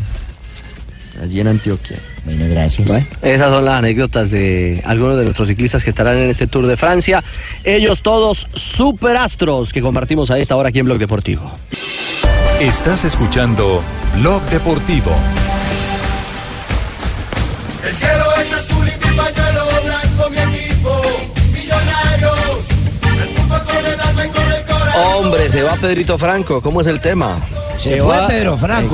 [1.22, 1.96] Allí en Antioquia.
[2.26, 2.90] Bueno, gracias.
[3.22, 6.76] Esas son las anécdotas de algunos de nuestros ciclistas que estarán en este Tour de
[6.76, 7.22] Francia.
[7.62, 11.52] Ellos todos superastros que compartimos a esta hora aquí en Blog Deportivo.
[12.60, 13.80] Estás escuchando
[14.16, 15.12] Blog Deportivo.
[25.04, 26.60] Hombre, se va Pedrito Franco.
[26.60, 27.38] ¿Cómo es el tema?
[27.78, 28.26] Se va-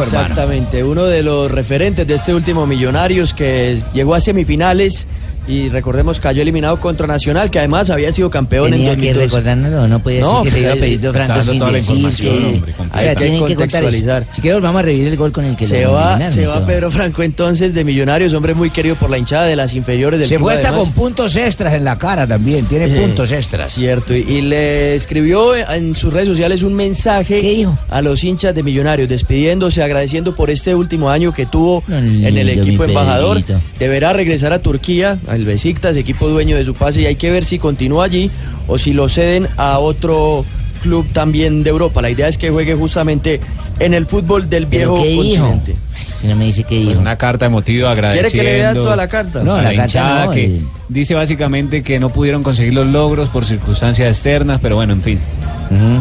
[0.03, 5.07] Exactamente, uno de los referentes de este último Millonarios que llegó a semifinales
[5.49, 9.27] y recordemos cayó eliminado contra Nacional, que además había sido campeón Tenía en que 2012.
[9.27, 12.63] recordárnoslo, no podía decir que se iba a Franco sin decir que...
[12.83, 14.27] O sea, Hay que tienen que contextualizar.
[14.33, 16.65] Si quieres, vamos a revivir el gol con el que Se lo va, se va.
[16.65, 20.29] Pedro Franco entonces de Millonarios, hombre muy querido por la hinchada de las inferiores del
[20.29, 20.85] Se club, fue hasta además.
[20.87, 23.73] con puntos extras en la cara también, tiene Eh, puntos extras.
[23.73, 28.63] Cierto, y, y le escribió en sus redes sociales un mensaje a los hinchas de
[28.63, 33.39] Millonarios, despidiéndose, agradeciendo por este último año que tuvo en el equipo embajador.
[33.43, 33.61] Pedrito.
[33.79, 37.45] Deberá regresar a Turquía, al Besiktas, equipo dueño de su pase, y hay que ver
[37.45, 38.31] si continúa allí
[38.69, 40.45] o si lo ceden a otro
[40.83, 42.03] club también de Europa.
[42.03, 43.41] La idea es que juegue justamente
[43.79, 45.47] en el fútbol del ¿Pero viejo qué dijo?
[45.49, 45.77] continente.
[46.07, 47.01] Si no me dice qué dijo.
[47.01, 48.37] Una carta emotiva ¿Quiere agradeciendo.
[48.39, 49.43] que le vea toda la carta?
[49.43, 52.87] No, la la, carta hinchada no, que el- dice básicamente que no pudieron conseguir los
[52.89, 55.19] logros por circunstancias externas, pero bueno, en fin.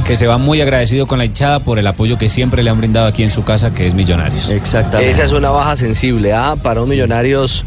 [0.05, 2.77] Que se va muy agradecido con la hinchada por el apoyo que siempre le han
[2.77, 4.49] brindado aquí en su casa, que es Millonarios.
[4.49, 5.11] Exactamente.
[5.13, 6.55] Esa es una baja sensible ¿ah?
[6.61, 7.63] para un Millonarios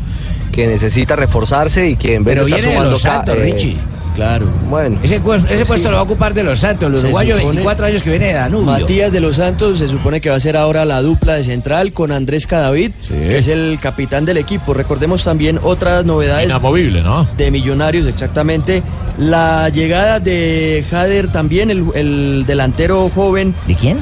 [0.55, 3.41] que necesita reforzarse y que en vez Pero de estar de sumando los Santos, eh,
[3.43, 3.77] Richie.
[4.15, 4.47] Claro.
[4.71, 5.01] Bueno.
[5.03, 5.65] Ese, pues- Sí.
[5.67, 8.27] puesto lo va a ocupar de los Santos, el uruguayo, supone- 24 años que viene
[8.27, 8.67] de Danubio.
[8.67, 11.93] Matías de los Santos se supone que va a ser ahora la dupla de central
[11.93, 14.73] con Andrés Cadavid, que es el capitán del equipo.
[14.73, 17.27] Recordemos también otras novedades Inamovible, ¿no?
[17.37, 18.85] de Millonarios, exactamente.
[19.19, 23.53] La llegada de Jader también, el, el delantero joven.
[23.67, 23.99] ¿De quién?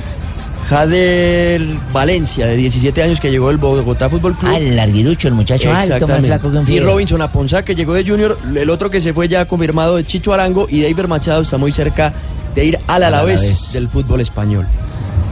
[0.73, 1.61] Jader
[1.93, 4.51] Valencia, de 17 años, que llegó del Bogotá Fútbol Club.
[4.55, 6.27] Ah, el larguirucho, el muchacho alto, más Exactamente.
[6.29, 6.81] flaco que un Y.
[6.81, 8.39] Robinson Aponzá, que llegó de Junior.
[8.57, 10.67] El otro que se fue ya confirmado de Chicho Arango.
[10.71, 12.15] Y David Machado está muy cerca
[12.55, 14.67] de ir al Al Alavés del fútbol español.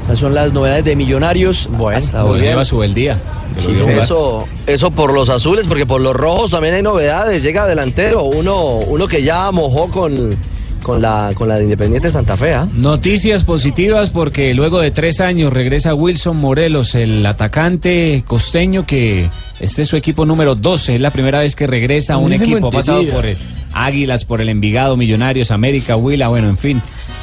[0.05, 2.43] Esas son las novedades de Millonarios hasta Lo ahora.
[2.43, 3.19] lleva su el día.
[3.57, 7.43] Sí, Eso, eso por los azules, porque por los rojos también hay novedades.
[7.43, 10.37] Llega delantero, uno, uno que ya mojó con,
[10.83, 12.55] con, la, con la de Independiente Santa Fe.
[12.55, 12.67] ¿ah?
[12.75, 19.83] Noticias positivas porque luego de tres años regresa Wilson Morelos, el atacante costeño que este
[19.83, 20.97] es su equipo número 12.
[20.97, 22.69] Es la primera vez que regresa a un equipo.
[22.69, 23.37] Ha pasado por el
[23.73, 26.83] Águilas, por el Envigado, Millonarios, América, Huila, bueno, en fin.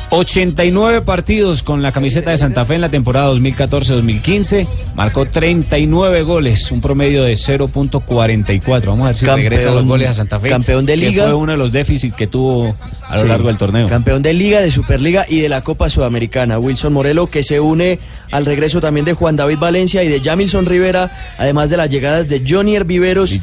[0.10, 4.68] 89 partidos con la camiseta de Santa Fe en la temporada 2014-2015.
[4.96, 8.86] Marcó 39 goles, un promedio de 0.44.
[8.86, 10.50] Vamos a ver si Campeón- regresan los goles a Santa Fe.
[10.50, 11.24] campeón de que liga.
[11.26, 12.76] fue uno de los déficits que tuvo
[13.08, 13.28] a lo Sí.
[13.28, 13.90] largo del torneo.
[13.90, 16.58] Campeón de Liga, de Superliga y de la Copa Sudamericana.
[16.60, 18.00] Wilson Morelo que se une
[18.32, 22.28] al regreso también de Juan David Valencia y de Jamilson Rivera, además de las llegadas
[22.28, 23.40] de Johnny Viveros y,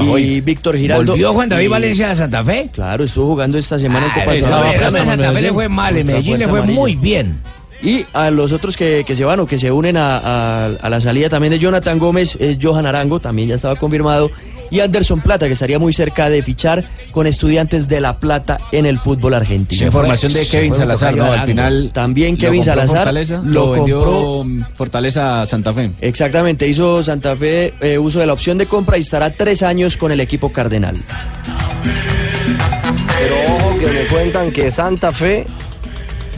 [0.00, 0.40] Pajoy.
[0.40, 1.12] Víctor Giraldo.
[1.12, 2.68] ¿Volvió Juan David Y- Valencia a Santa Fe?
[2.72, 4.90] Claro, estuvo jugando esta semana en Ah, Copa esa Sudamericana.
[4.90, 7.40] vez, a Santa Fe le fue mal, en Medellín le fue muy bien.
[7.82, 10.90] Y a los otros que, que se van o que se unen a, a- a
[10.90, 14.30] la salida también de Jonathan Gómez es Johan Arango, también ya estaba confirmado,
[14.70, 18.86] y Anderson Plata, que estaría muy cerca de fichar con estudiantes de La Plata en
[18.86, 19.86] el fútbol argentino.
[19.86, 21.24] Información de Kevin Salazar, ¿no?
[21.24, 21.90] Al final.
[21.92, 25.90] También Kevin Salazar Fortaleza, lo lo vendió compró Fortaleza a Santa Fe.
[26.00, 29.96] Exactamente, hizo Santa Fe eh, uso de la opción de compra y estará tres años
[29.96, 30.96] con el equipo cardenal.
[33.18, 35.46] Pero ojo que me cuentan que Santa Fe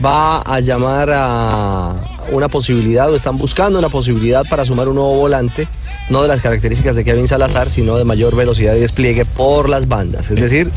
[0.05, 1.95] va a llamar a
[2.31, 5.69] una posibilidad o están buscando una posibilidad para sumar un nuevo volante,
[6.09, 9.89] no de las características de Kevin Salazar, sino de mayor velocidad y despliegue por las
[9.89, 10.31] bandas.
[10.31, 10.71] Es decir,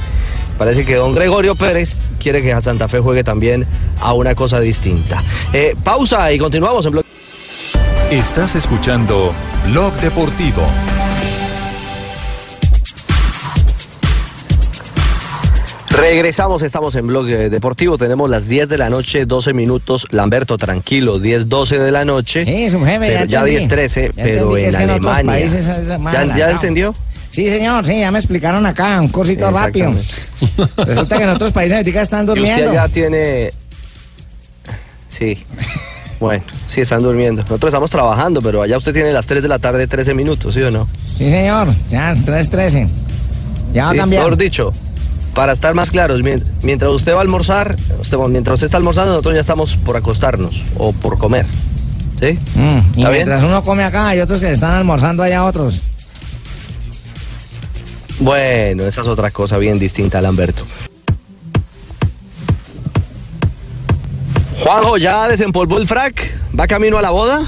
[0.57, 3.65] parece que don Gregorio Pérez quiere que a Santa Fe juegue también
[4.01, 5.21] a una cosa distinta.
[5.53, 7.05] Eh, pausa y continuamos en Blog.
[8.11, 9.33] Estás escuchando
[9.65, 10.61] Blog Deportivo.
[16.09, 20.55] Regresamos, estamos en Blog eh, Deportivo, tenemos las 10 de la noche, 12 minutos, Lamberto,
[20.55, 22.45] tranquilo, 10, 12 de la noche.
[22.45, 23.51] Sí, su jefe, pero ya ya, entendí.
[23.57, 25.25] 10, 13, Ya pero en en Alemania.
[25.25, 26.93] países es ¿Ya, ¿Ya entendió?
[27.31, 29.95] Sí, señor, sí, ya me explicaron acá, un cursito rápido.
[30.77, 32.73] Resulta que en otros países ahorita están Y usted durmiendo.
[32.73, 33.51] ya tiene...
[35.09, 35.43] Sí.
[36.19, 37.41] Bueno, sí, están durmiendo.
[37.41, 40.61] Nosotros estamos trabajando, pero allá usted tiene las 3 de la tarde, 13 minutos, ¿sí
[40.61, 40.87] o no?
[41.17, 42.87] Sí, señor, ya, 3.13.
[43.73, 44.21] Ya va a Sí, cambiar.
[44.23, 44.71] Mejor dicho,
[45.35, 49.11] para estar más claros, mien- mientras usted va a almorzar, usted- mientras usted está almorzando,
[49.11, 51.45] nosotros ya estamos por acostarnos o por comer.
[52.19, 52.39] ¿Sí?
[52.55, 53.11] Mm, y ¿Está bien?
[53.11, 55.81] mientras uno come acá, hay otros que están almorzando allá otros.
[58.19, 60.63] Bueno, esa es otra cosa bien distinta, Lamberto.
[64.63, 66.15] Juanjo, ¿ya desempolvó el frac?
[66.57, 67.45] ¿Va camino a la boda?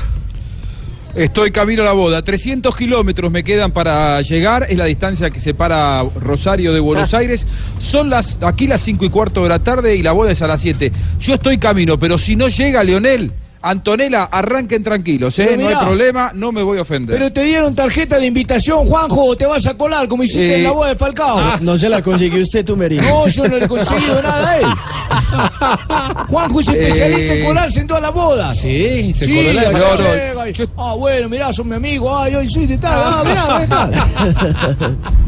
[1.18, 2.22] Estoy camino a la boda.
[2.22, 4.68] 300 kilómetros me quedan para llegar.
[4.70, 7.18] Es la distancia que separa Rosario de Buenos Ah.
[7.18, 7.48] Aires.
[7.80, 10.48] Son las aquí las 5 y cuarto de la tarde y la boda es a
[10.48, 10.92] las 7.
[11.20, 15.58] Yo estoy camino, pero si no llega Leonel, Antonella, arranquen tranquilos, ¿eh?
[15.58, 17.18] No hay problema, no me voy a ofender.
[17.18, 20.58] Pero te dieron tarjeta de invitación, Juanjo, o te vas a colar como hiciste Eh,
[20.58, 21.38] en la boda de Falcao.
[21.40, 23.04] Ah, no se la consiguió usted, tú, Merino.
[23.04, 24.66] No, yo no le he conseguido nada a él.
[26.30, 28.58] Juanjo es especialista en Eh, colarse en todas las bodas.
[28.58, 31.76] Sí, se Sí, coló la- ahí No, no, llega y, Ah, bueno, mirá, son mi
[31.76, 32.16] amigo.
[32.18, 32.94] Ay, hoy soy de tal.
[33.04, 34.98] Ah, mirá, de tal.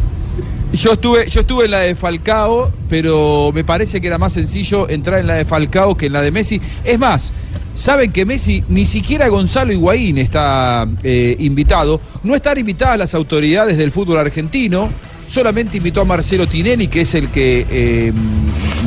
[0.73, 4.88] Yo estuve, yo estuve en la de Falcao, pero me parece que era más sencillo
[4.88, 6.62] entrar en la de Falcao que en la de Messi.
[6.84, 7.34] Es más,
[7.73, 11.99] saben que Messi, ni siquiera Gonzalo Higuaín está eh, invitado.
[12.23, 14.89] No están invitadas las autoridades del fútbol argentino.
[15.27, 18.13] Solamente invitó a Marcelo Tinelli, que es el que eh,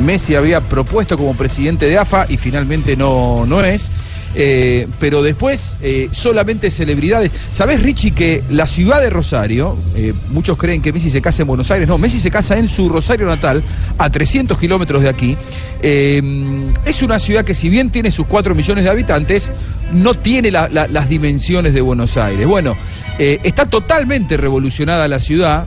[0.03, 3.91] Messi había propuesto como presidente de AFA y finalmente no, no es.
[4.35, 7.31] Eh, pero después eh, solamente celebridades.
[7.51, 11.47] ¿Sabés, Richie, que la ciudad de Rosario, eh, muchos creen que Messi se casa en
[11.47, 13.63] Buenos Aires, no, Messi se casa en su Rosario natal,
[13.97, 15.37] a 300 kilómetros de aquí.
[16.85, 19.51] Es una ciudad que si bien tiene sus 4 millones de habitantes,
[19.91, 22.47] no tiene la- la- las dimensiones de Buenos Aires.
[22.47, 22.75] Bueno,
[23.19, 25.65] está totalmente revolucionada la ciudad.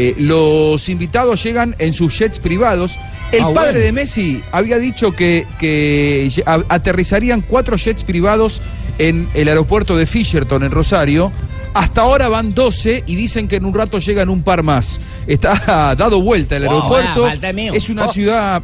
[0.00, 2.96] Eh, los invitados llegan en sus jets privados.
[3.32, 3.86] El Ah, padre bueno.
[3.86, 8.62] de Messi había dicho que, que a- aterrizarían cuatro jets privados
[8.98, 11.32] en el aeropuerto de Fisherton, en Rosario.
[11.74, 15.00] Hasta ahora van 12 y dicen que en un rato llegan un par más.
[15.26, 17.26] Está dado vuelta el aeropuerto.
[17.28, 18.12] es una Oh.
[18.12, 18.62] ciudad.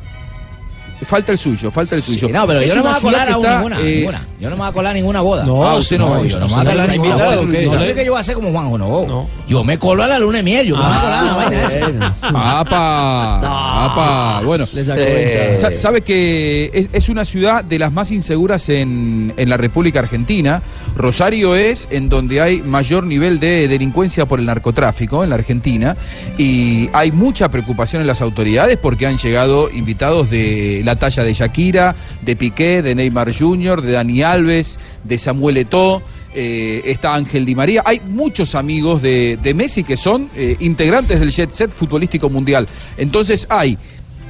[1.04, 2.28] Falta el suyo, falta el suyo.
[2.30, 3.96] No, pero Es yo no me voy a colar ciudad a que está, ninguna, eh,
[3.96, 4.28] ninguna.
[4.44, 5.44] Yo no me voy a colar a ninguna boda.
[5.46, 7.78] No, Ah, usted no va, yo no me voy a colar no a ninguna No
[7.78, 9.26] no que yo voy a hacer como Juanjo, no.
[9.48, 11.34] Yo me colo a la luna de miel, yo me voy a colar a la
[11.34, 12.14] vaina esa.
[12.60, 13.84] ¡Apa!
[13.86, 14.40] ¡Apa!
[14.44, 19.56] Bueno, eh, sabe que es, es una ciudad de las más inseguras en, en la
[19.56, 20.62] República Argentina.
[20.96, 25.96] Rosario es en donde hay mayor nivel de delincuencia por el narcotráfico en la Argentina.
[26.38, 31.32] Y hay mucha preocupación en las autoridades porque han llegado invitados de la talla de
[31.34, 36.02] Shakira, de Piqué, de Neymar Jr., de Dani Alves, de Samuel Eto'o.
[36.34, 37.82] eh, está Ángel Di María.
[37.86, 42.68] Hay muchos amigos de, de Messi que son eh, integrantes del jet set futbolístico mundial.
[42.96, 43.78] Entonces hay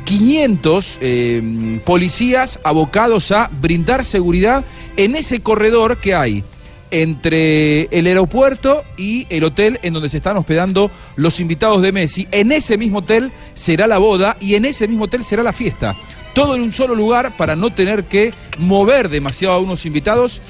[0.05, 4.64] 500 eh, policías abocados a brindar seguridad
[4.97, 6.45] en ese corredor que hay
[6.90, 12.29] entre el aeropuerto y el hotel en donde se están hospedando los invitados de Messi.
[12.31, 15.97] En ese mismo hotel será la boda y en ese mismo hotel será la fiesta.
[16.35, 20.40] Todo en un solo lugar para no tener que mover demasiado a unos invitados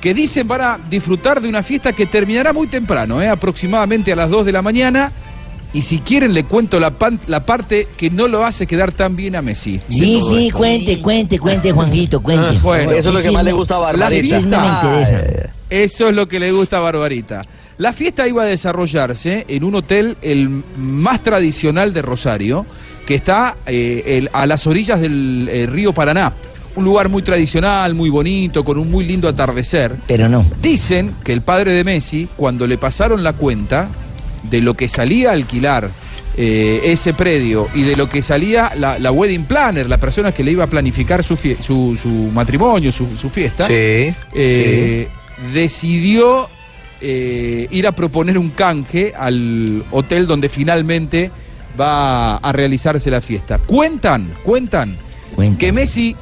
[0.00, 3.28] que dicen van a disfrutar de una fiesta que terminará muy temprano, ¿eh?
[3.28, 5.12] aproximadamente a las 2 de la mañana.
[5.72, 9.16] Y si quieren le cuento la, pan- la parte que no lo hace quedar tan
[9.16, 9.78] bien a Messi.
[9.88, 12.58] Sí, sí, cuente, cuente, cuente, Juanjito, cuente.
[12.62, 14.38] Bueno, Eso es lo que más le gusta a Barbarita.
[15.68, 17.42] Eso es lo que le gusta a Barbarita.
[17.76, 22.64] La fiesta iba a desarrollarse en un hotel el más tradicional de Rosario,
[23.08, 26.30] que está eh, el- a las orillas del eh, río Paraná.
[26.76, 29.96] Un lugar muy tradicional, muy bonito, con un muy lindo atardecer.
[30.06, 30.44] Pero no.
[30.60, 33.88] Dicen que el padre de Messi, cuando le pasaron la cuenta
[34.50, 35.88] de lo que salía a alquilar
[36.36, 40.44] eh, ese predio y de lo que salía la, la wedding planner, la persona que
[40.44, 45.08] le iba a planificar su, fie- su, su matrimonio, su, su fiesta, Sí, eh,
[45.54, 46.48] decidió
[47.00, 51.30] eh, ir a proponer un canje al hotel donde finalmente
[51.78, 53.58] va a realizarse la fiesta.
[53.58, 54.96] Cuentan, cuentan
[55.58, 56.16] que Messi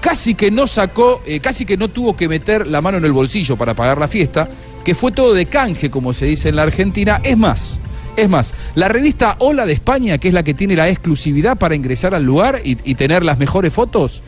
[0.00, 3.12] casi que no sacó, eh, casi que no tuvo que meter la mano en el
[3.12, 4.48] bolsillo para pagar la fiesta,
[4.84, 7.20] que fue todo de canje, como se dice en la Argentina.
[7.22, 7.78] Es más,
[8.16, 11.74] es más, la revista Hola de España, que es la que tiene la exclusividad para
[11.74, 14.22] ingresar al lugar y, y tener las mejores fotos,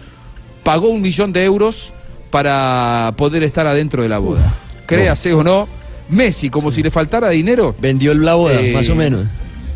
[0.62, 1.92] pagó un millón de euros
[2.30, 4.54] para poder estar adentro de la boda.
[4.86, 5.68] Créase o no,
[6.08, 7.74] Messi, como si le faltara dinero.
[7.80, 9.26] Vendió la boda, eh, más o menos.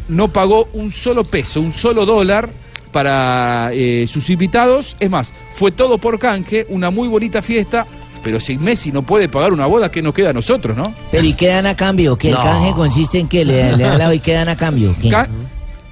[0.08, 2.50] No pagó un solo peso, un solo dólar
[2.92, 4.96] para eh, sus invitados.
[5.00, 7.86] Es más, fue todo por canje, una muy bonita fiesta.
[8.24, 10.92] Pero si Messi no puede pagar una boda, ¿qué nos queda a nosotros, no?
[11.10, 12.16] Pero ¿y qué dan a cambio?
[12.16, 12.42] Que el No.
[12.42, 14.94] canje consiste en que le, le dan la y qué dan a cambio.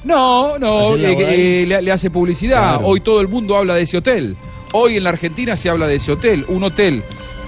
[0.05, 1.17] No, no, eh,
[1.63, 2.81] eh, le, le hace publicidad.
[2.83, 4.37] Hoy todo el mundo habla de ese hotel.
[4.73, 6.45] Hoy en la Argentina se habla de ese hotel.
[6.49, 7.03] Un hotel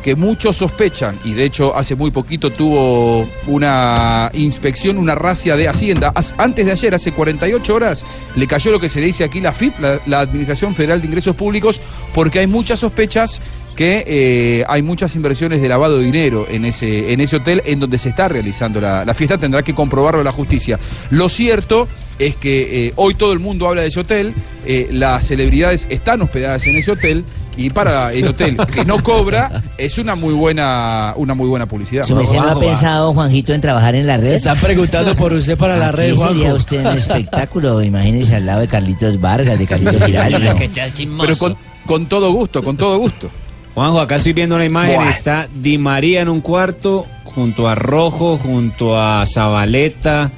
[0.09, 5.69] que muchos sospechan, y de hecho hace muy poquito tuvo una inspección, una racia de
[5.69, 6.15] Hacienda.
[6.39, 9.75] Antes de ayer, hace 48 horas, le cayó lo que se dice aquí la FIP,
[10.07, 11.83] la, Administración Federal de Ingresos Públicos,
[12.15, 13.43] porque hay muchas sospechas
[13.77, 17.79] que eh, hay muchas inversiones de lavado de dinero en ese, en ese hotel en
[17.79, 20.81] donde se está realizando la, la fiesta, tendrá que comprobarlo la justicia.
[21.11, 21.87] Lo cierto
[22.19, 24.33] es que eh, hoy todo el mundo habla de ese hotel,
[24.65, 27.27] eh, las celebridades están hospedadas en ese hotel
[27.59, 32.05] y para el hotel que no cobra es una muy buena, una muy buena publicidad.
[32.05, 34.35] ¿Su merced no ha pensado, Juanjito, en trabajar en la red?
[34.35, 36.57] Están preguntando por usted para la red, Aquí sería Juanjo.
[36.57, 40.39] usted un espectáculo, imagínese al lado de Carlitos Vargas, de Carlitos Giraldo.
[41.21, 43.29] Pero con, con todo gusto, con todo gusto.
[43.75, 45.11] Juanjo, acá estoy viendo una imagen, Buah.
[45.11, 50.31] está Di María en un cuarto, junto a Rojo, junto a Zabaleta,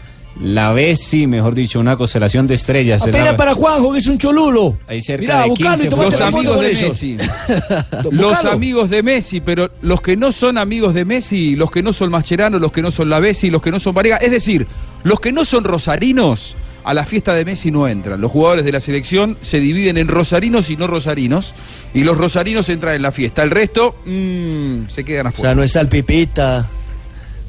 [0.43, 3.03] La Bessi, mejor dicho, una constelación de estrellas.
[3.03, 4.79] Es Apenas la- para Juanjo, que es un cholulo.
[4.89, 6.83] Ahí cerca Mirá, de buscalo 15 y tomate Los la amigos de ellos.
[6.83, 7.19] Messi.
[8.11, 11.93] Los amigos de Messi, pero los que no son amigos de Messi, los que no
[11.93, 14.67] son Mascherano, los que no son Lavesi, los que no son Varega, es decir,
[15.05, 18.23] los que no son rosarinos, a la fiesta de Messi no entran.
[18.23, 21.55] Los jugadores de la selección se dividen en rosarinos y no rosarinos,
[21.93, 23.43] y los rosarinos entran en la fiesta.
[23.43, 25.51] El resto mm, se quedan O afuera.
[25.51, 25.89] sea, no está el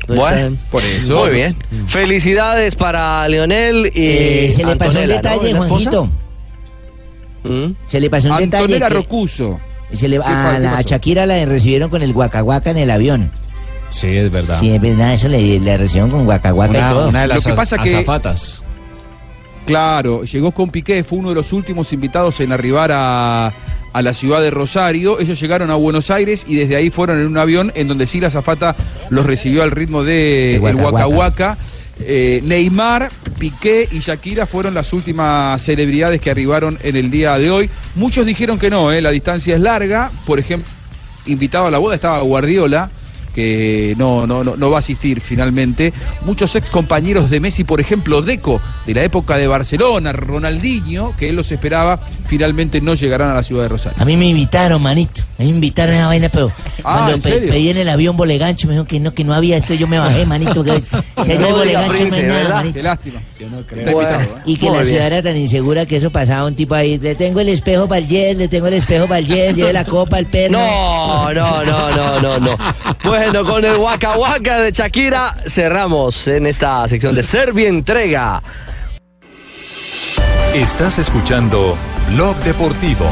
[0.08, 1.16] No Bueno, por eso.
[1.20, 1.56] Muy bien.
[1.88, 5.14] Felicidades para Leonel y Eh, se le pasó un Antonella, ¿no?
[5.22, 5.68] detalle, ¿La esposa?
[5.70, 6.10] Juanjito.
[7.44, 7.72] ¿Mm?
[7.86, 8.64] Se le pasó un detalle.
[8.64, 9.60] Antonella que- Rocuso.
[9.94, 10.82] se le, ¿Qué pa- a la?
[10.82, 13.32] Shakira la recibieron con el guacahuaca en el avión.
[13.90, 14.58] Sí, es verdad.
[14.60, 17.10] Sí, es verdad, eso le, le recibieron con guacahuaca y todo.
[17.10, 18.64] una de las Lo que az- pasa que- azafatas.
[19.66, 23.52] Claro, llegó con Piqué, fue uno de los últimos invitados en arribar a,
[23.94, 25.20] a la ciudad de Rosario.
[25.20, 28.20] Ellos llegaron a Buenos Aires y desde ahí fueron en un avión en donde sí
[28.20, 28.76] la zafata
[29.10, 31.18] los recibió al ritmo de De el Waka Waka Waka.
[31.18, 31.58] Waka.
[32.04, 37.52] Eh, Neymar, Piqué y Shakira fueron las últimas celebridades que arribaron en el día de
[37.52, 37.70] hoy.
[37.96, 40.12] Muchos dijeron que no, eh, la distancia es larga.
[40.26, 40.70] Por ejemplo,
[41.26, 42.90] invitado a la boda estaba Guardiola,
[43.34, 45.94] que no, no, no, no va a asistir finalmente.
[46.26, 51.30] Muchos ex compañeros de Messi, por ejemplo, Deco, de la época de Barcelona, Ronaldinho, que
[51.30, 54.02] él los esperaba, finalmente no llegarán a la ciudad de Rosario.
[54.02, 55.22] A mí me invitaron, manito.
[55.40, 56.52] A mí me invitaron a esa vaina, pero
[56.84, 57.50] Ah, cuando ¿en pe- serio?
[57.52, 59.98] pedí en el avión bolegancho, me dijeron que no, que no había esto, yo me
[60.00, 60.64] bajé, manito.
[60.64, 62.74] Que, si no hay No diga, bolegancho, no hay nada, manito.
[62.76, 63.20] Qué lástima.
[63.42, 64.02] Está Bueno.
[64.02, 64.42] invitado, ¿eh?
[64.46, 64.94] Y que Muy la bien.
[64.94, 66.98] ciudad era tan insegura que eso pasaba un tipo ahí.
[67.00, 69.74] Le tengo el espejo para el jet, le tengo el espejo para el jet, lleve
[69.74, 70.54] la copa, el perro.
[70.54, 72.58] No, no, no, no, no, no.
[73.04, 78.42] Bueno, con el Waka Waka de Shakira cerramos en esta sección de Serbia Entrega.
[80.56, 81.78] Estás escuchando
[82.10, 83.06] Blog Deportivo.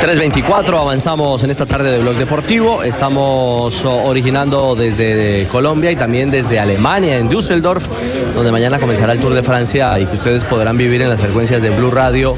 [0.00, 2.82] 324, avanzamos en esta tarde de Blog Deportivo.
[2.82, 7.86] Estamos originando desde Colombia y también desde Alemania, en Düsseldorf,
[8.34, 11.60] donde mañana comenzará el Tour de Francia y que ustedes podrán vivir en las frecuencias
[11.60, 12.34] de Blue Radio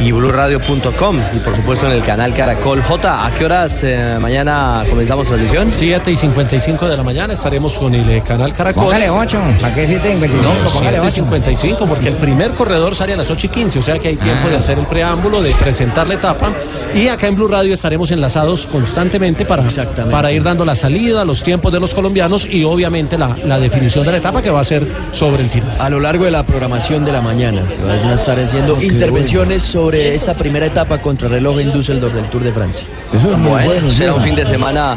[0.00, 3.26] y bluradio.com y por supuesto en el canal Caracol J.
[3.26, 5.70] ¿A qué horas eh, mañana comenzamos transmisión?
[5.70, 8.84] 7 y 55 de la mañana estaremos con el eh, canal Caracol.
[8.84, 9.40] Póngale 8.
[9.60, 10.28] ¿Para qué 7.25?
[10.42, 11.10] No, Póngale 7 y 8.
[11.10, 14.16] 55, porque el primer corredor sale a las 8 y 15, o sea que hay
[14.16, 16.52] tiempo de hacer el preámbulo, de presentar la etapa.
[16.94, 19.64] Y acá en Blue Radio estaremos enlazados constantemente para,
[20.10, 24.04] para ir dando la salida, los tiempos de los colombianos y obviamente la, la definición
[24.04, 25.76] de la etapa que va a ser sobre el final.
[25.78, 29.62] A lo largo de la programación de la mañana se van a estar haciendo intervenciones
[29.62, 32.86] sobre esa primera etapa contra reloj en Düsseldorf del Tour de Francia.
[33.12, 33.90] Eso es muy Bueno, bueno.
[33.90, 34.96] será un fin de semana.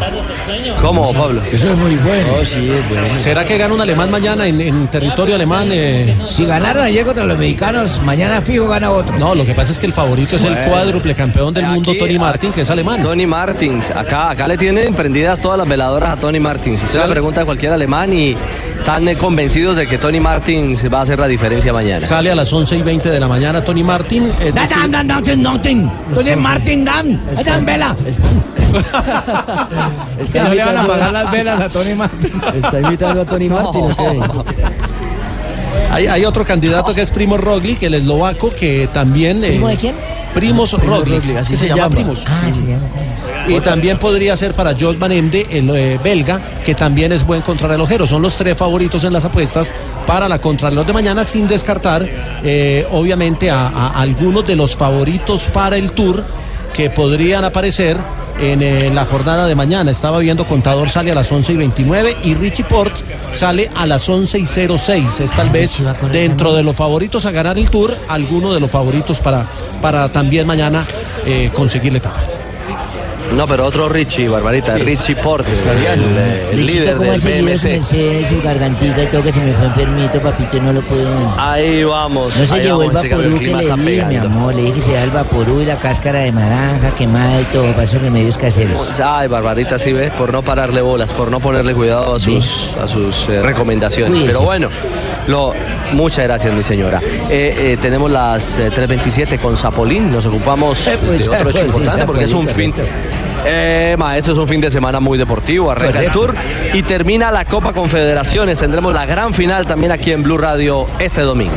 [0.82, 1.42] ¿Cómo, Pablo?
[1.52, 2.28] Eso es muy bueno.
[2.40, 3.18] Oh, sí, es bueno.
[3.20, 5.68] ¿Será que gana un alemán mañana en, en territorio alemán?
[5.72, 6.16] eh?
[6.26, 9.18] Si ganaron ayer contra los mexicanos, mañana fijo gana otro.
[9.18, 12.18] No, lo que pasa es que el favorito es el cuádruple campeón del mundo, Tony
[12.18, 13.02] Martin, que es alemán.
[13.02, 16.82] Tony Martins, acá, acá le tienen prendidas todas las veladoras a Tony Martins.
[16.84, 18.36] Usted le pregunta a cualquier alemán y
[18.80, 22.06] están eh, convencidos de que Tony Martins va a hacer la diferencia mañana.
[22.06, 24.32] Sale a las 11 y 20 de la mañana Tony Martin.
[24.40, 25.92] es decir- dan, dan, dan.
[26.14, 27.20] Tony Martin, dan.
[27.46, 27.96] Dan vela.
[30.18, 32.32] Está Que no le van a pagar las velas a Tony Martin.
[32.56, 34.46] Está invitando a Tony Martin, ok.
[35.92, 39.44] Hay, hay otro candidato que es Primo Roglic, el eslovaco, que también...
[39.44, 39.96] eh, ¿Primo de quién?
[40.34, 41.90] Primos Primo Roglic, así que se llama.
[41.90, 42.24] Primos.
[42.28, 42.86] Ah, se llama.
[43.48, 47.42] Y también podría ser para Jos Van Emde, el eh, belga, que también es buen
[47.42, 48.06] contrarrelojero.
[48.06, 49.74] Son los tres favoritos en las apuestas
[50.06, 52.08] para la contrarreloj de mañana, sin descartar,
[52.44, 56.24] eh, obviamente, a, a algunos de los favoritos para el Tour
[56.74, 57.98] que podrían aparecer
[58.40, 59.92] en eh, la jornada de mañana.
[59.92, 62.94] Estaba viendo Contador sale a las 11 y 29 y Richie Port
[63.34, 65.20] sale a las 11 y 06.
[65.20, 65.80] Es tal vez
[66.12, 69.48] dentro de los favoritos a ganar el Tour, alguno de los favoritos para,
[69.82, 70.86] para también mañana
[71.26, 72.31] eh, conseguir la etapa.
[73.36, 78.28] No, pero otro Richie, Barbarita, Richie Porte, el, el Richita, líder ¿cómo del BMC.
[78.28, 81.06] su gargantita y todo que se me fue enfermito, papito, no lo pude...
[81.38, 82.36] Ahí vamos.
[82.36, 84.54] No se ahí llevó el vaporú que le di, mi amor.
[84.54, 87.72] Le dije que se da el vaporú y la cáscara de naranja quemada y todo.
[87.72, 89.00] Para esos remedios caseros.
[89.00, 92.88] Ay, Barbarita, sí ves, por no pararle bolas, por no ponerle cuidado a sus, a
[92.88, 94.12] sus eh, recomendaciones.
[94.12, 94.34] Cuídese.
[94.34, 94.70] Pero bueno,
[95.28, 95.54] lo,
[95.94, 97.00] muchas gracias, mi señora.
[97.30, 101.66] Eh, eh, tenemos las eh, 3.27 con Zapolín, nos ocupamos pues, de otro hecho sí,
[101.66, 102.74] importante porque es un fin...
[103.46, 106.36] Eh, maestro, es un fin de semana muy deportivo, arranca el Tour
[106.74, 108.60] y termina la Copa Confederaciones.
[108.60, 111.56] Tendremos la gran final también aquí en Blue Radio este domingo.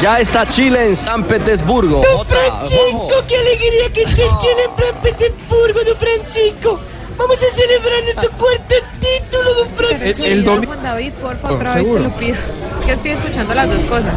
[0.00, 2.00] Ya está Chile en San Petersburgo.
[2.18, 6.80] Otra- Francisco, qué alegría que esté Chile, en San Petersburgo, don Francisco.
[7.20, 10.24] Vamos a celebrar nuestro cuarto título, don Francisco.
[10.24, 12.02] el domi- Juan David, porfa, otra vez te seguro.
[12.04, 12.34] lo pido.
[12.80, 14.14] Es que estoy escuchando las dos cosas.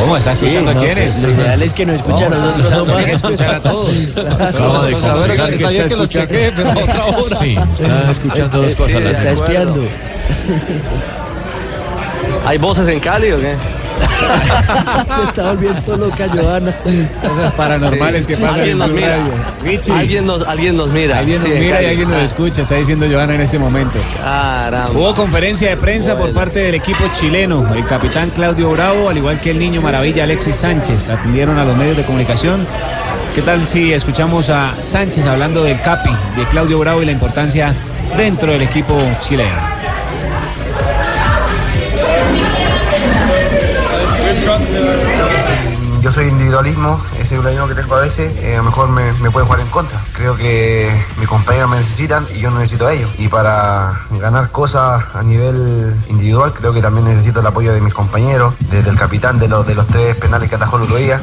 [0.00, 0.16] ¿Cómo?
[0.16, 1.22] ¿Está escuchando no, a quiénes?
[1.22, 3.04] lo ideal es que nos escuche a nosotros no, nomás.
[3.04, 3.90] que escuchar a todos.
[4.16, 6.28] Acabo de confesar que está escuchando.
[7.38, 9.02] Sí, está escuchando dos cosas.
[9.02, 9.84] Está espiando.
[12.46, 13.54] ¿Hay voces en Cali o qué?
[15.16, 16.74] Se está volviendo loca, Joana.
[17.22, 19.16] Cosas paranormales que pasan Alguien en nos mira.
[19.16, 19.94] Radio.
[19.94, 21.18] Alguien nos, alguien nos mira.
[21.18, 23.98] Alguien nos Sí, mira y alguien nos escucha, está diciendo Joana en este momento.
[24.22, 24.98] Caramba.
[24.98, 27.66] Hubo conferencia de prensa por parte del equipo chileno.
[27.74, 31.76] El capitán Claudio Bravo, al igual que el niño maravilla Alexis Sánchez, atendieron a los
[31.76, 32.66] medios de comunicación.
[33.34, 37.74] ¿Qué tal si escuchamos a Sánchez hablando del Capi, de Claudio Bravo y la importancia
[38.16, 39.77] dentro del equipo chileno?
[46.00, 49.30] Yo soy individualismo, ese individualismo que tengo a veces, eh, a lo mejor me, me
[49.30, 50.00] puede jugar en contra.
[50.12, 53.10] Creo que mis compañeros me necesitan y yo no necesito a ellos.
[53.18, 57.92] Y para ganar cosas a nivel individual, creo que también necesito el apoyo de mis
[57.92, 61.20] compañeros, desde el capitán de los, de los tres penales que atajó el otro día.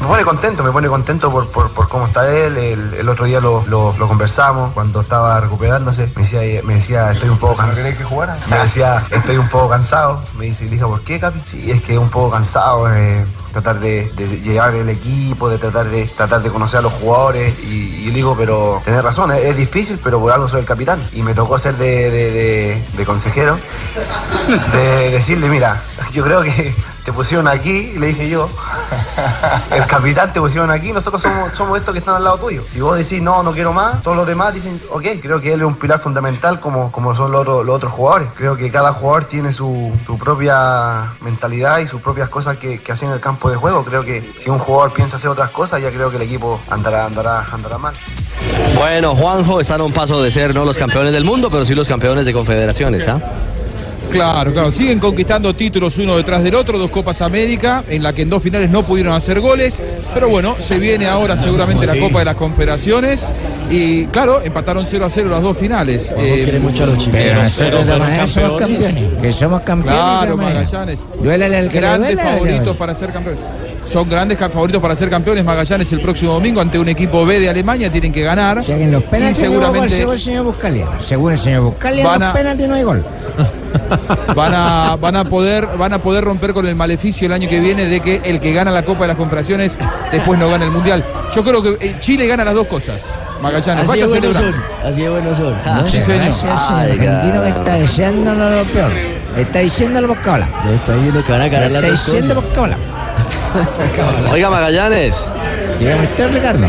[0.00, 2.58] Me pone contento, me pone contento por, por, por cómo está él.
[2.58, 6.12] El, el otro día lo, lo- lo conversamos cuando estaba recuperándose.
[6.16, 7.96] Me decía, me decía estoy un poco cansado.
[7.96, 8.36] que jugara?
[8.50, 10.22] Me decía, estoy un poco cansado.
[10.36, 11.40] Me dice, dije, ¿por qué, Capi?
[11.46, 12.92] Sí, es que un poco cansado.
[12.92, 13.24] eh,
[13.54, 17.56] tratar de, de llevar el equipo, de tratar de tratar de conocer a los jugadores.
[17.60, 21.00] Y, y digo, pero tenés razón, es, difícil, pero por algo soy el capitán.
[21.12, 23.56] Y me tocó ser de consejero,
[24.72, 25.80] de decirle, mira,
[26.12, 26.74] yo creo que
[27.04, 28.48] te pusieron aquí, y le dije yo,
[29.70, 32.62] el capitán te pusieron aquí, nosotros somos, somos estos que están al lado tuyo.
[32.68, 35.60] Si vos decís, no, no quiero más, todos los demás dicen, ok, creo que él
[35.60, 38.28] es un pilar fundamental como, como son los, otros- los otros jugadores.
[38.36, 42.92] Creo que cada jugador tiene su, su propia mentalidad y sus propias cosas que, que
[42.92, 43.84] hacen en el campo de juego.
[43.84, 47.06] Creo que si un jugador piensa hacer otras cosas, ya creo que el equipo andará,
[47.06, 47.94] andará, andará mal.
[48.76, 51.74] Bueno, Juanjo están a un paso de ser no los campeones del mundo, pero sí
[51.74, 53.20] los campeones de confederaciones, ¿ah?
[54.10, 54.72] Claro, claro.
[54.72, 58.42] Siguen conquistando títulos uno detrás del otro, dos Copas América, en la que en dos
[58.42, 59.82] finales no pudieron hacer goles.
[60.12, 61.94] Pero bueno, se viene ahora seguramente la.
[61.98, 63.32] Copa de las Confederaciones.
[63.70, 66.12] Y claro, empataron 0 a 0 las dos finales.
[66.16, 66.60] Eh,
[67.10, 69.20] Pero nosotros de manera somos campeones.
[69.20, 70.00] Que somos campeones.
[70.00, 70.36] Claro.
[70.36, 71.06] Magallanes.
[71.22, 73.40] Duélale al que le Grandes duela, favoritos para ser campeones.
[73.94, 75.44] Son grandes favoritos para ser campeones.
[75.44, 77.92] Magallanes el próximo domingo ante un equipo B de Alemania.
[77.92, 78.58] Tienen que ganar.
[78.66, 80.88] En los y penaltis no gol, seguramente según el señor Buscalia.
[80.98, 83.06] Según el señor Buscalia, Van a- los penaltis no hay gol.
[84.34, 87.60] van a, van a poder van a poder romper con el maleficio el año que
[87.60, 89.78] viene de que el que gana la Copa de las Confederaciones
[90.10, 91.04] después no gana el Mundial.
[91.32, 93.16] Yo creo que eh, Chile gana las dos cosas.
[93.42, 94.54] Magallanes, Así vaya buenos son.
[94.84, 95.56] Así de buenos son.
[95.64, 96.22] No, Sí, señor.
[96.24, 98.90] Gracias, señor argentino que está diciendo lo, peor.
[99.36, 100.48] Está diciendo el bocabla.
[100.66, 102.76] Le está diciendo que van a ganar Está las dos diciendo cosas.
[104.32, 105.26] Oiga, Magallanes.
[105.78, 106.66] Dígame usted, Ricardo.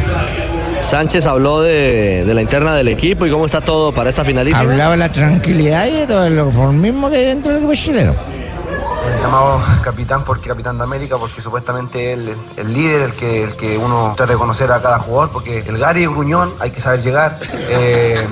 [0.82, 4.60] Sánchez habló de, de la interna del equipo y cómo está todo para esta finalísima.
[4.60, 8.14] Hablaba de la tranquilidad y de todo el conformismo que hay dentro del equipo chileno.
[9.16, 13.44] El llamado capitán porque capitán de América, porque supuestamente él es el líder, el que,
[13.44, 16.72] el que uno trata de conocer a cada jugador, porque el Gary es gruñón, hay
[16.72, 17.38] que saber llegar.
[17.54, 18.26] Eh,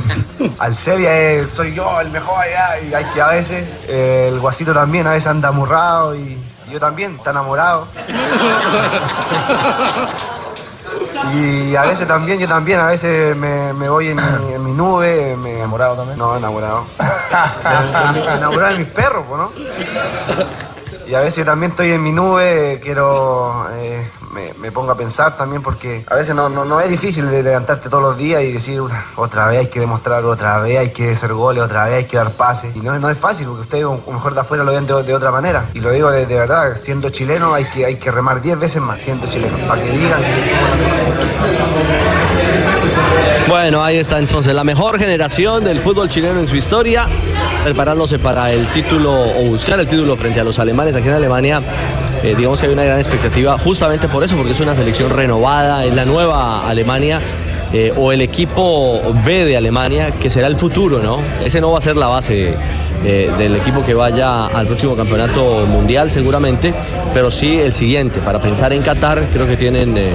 [0.59, 3.63] al Sevilla es, soy yo el mejor allá, y hay que a veces.
[3.87, 6.37] eh, el Guasito también a veces anda amurrado y
[6.73, 7.87] yo también, está enamorado.
[11.35, 14.73] Y a veces también, yo también, a veces me, me voy en mi, en mi
[14.73, 15.57] nube, me...
[15.57, 16.17] ¿Enamorado también?
[16.17, 16.85] No, enamorado.
[18.37, 19.51] enamorado de mis perros, ¿no?
[21.07, 25.37] Y a veces también estoy en mi nube, quiero, eh, me, me pongo a pensar
[25.37, 28.51] también porque a veces no, no, no es difícil de levantarte todos los días y
[28.53, 31.93] decir "Uf, otra vez hay que demostrar, otra vez hay que hacer goles, otra vez
[31.95, 32.75] hay que dar pases.
[32.75, 35.03] Y no, no es fácil porque ustedes a lo mejor de afuera lo ven de,
[35.03, 35.65] de otra manera.
[35.73, 38.81] Y lo digo de, de verdad, siendo chileno hay que, hay que remar 10 veces
[38.81, 40.33] más siendo chileno, para que digan que
[43.47, 47.07] Bueno, ahí está entonces la mejor generación del fútbol chileno en su historia,
[47.63, 51.61] preparándose para el título o buscar el título frente a los alemanes aquí en Alemania.
[52.23, 55.85] Eh, digamos que hay una gran expectativa justamente por eso, porque es una selección renovada,
[55.85, 57.19] es la nueva Alemania.
[57.75, 61.17] eh, o el equipo B de Alemania, que será el futuro, ¿no?
[61.43, 62.53] Ese no va a ser la base
[63.03, 66.71] eh, del equipo que vaya al próximo campeonato mundial seguramente,
[67.15, 68.19] pero sí el siguiente.
[68.19, 70.13] Para pensar en Qatar, creo que tienen eh,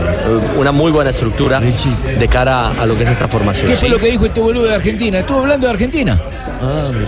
[0.57, 3.67] una muy buena estructura de cara a lo que es esta formación.
[3.67, 5.19] ¿Qué fue lo que dijo este boludo de Argentina?
[5.19, 6.17] ¿Estuvo hablando de Argentina?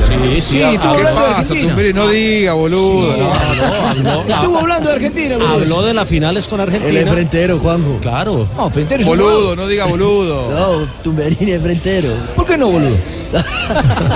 [0.08, 1.68] Sí, Sí, estuvo ¿Qué hablando de pasa, Argentina.
[1.68, 1.94] Tumberini?
[2.00, 3.14] No diga, boludo.
[3.14, 4.02] Sí.
[4.02, 4.34] no.
[4.34, 5.52] Estuvo hablando de Argentina, boludo.
[5.54, 6.90] Habló de las finales con Argentina.
[6.90, 7.98] El enfrentero, Juanjo.
[8.00, 8.48] Claro.
[8.56, 10.50] No, frentero Boludo, no diga boludo.
[10.60, 12.12] No, Tumberini es frentero.
[12.36, 12.96] ¿Por qué no, boludo?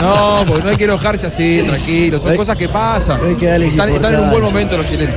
[0.00, 2.20] No, porque no hay que enojarse así, tranquilo.
[2.20, 3.20] Son cosas que pasan.
[3.24, 5.14] hay que Están, están en un buen momento los chilenos.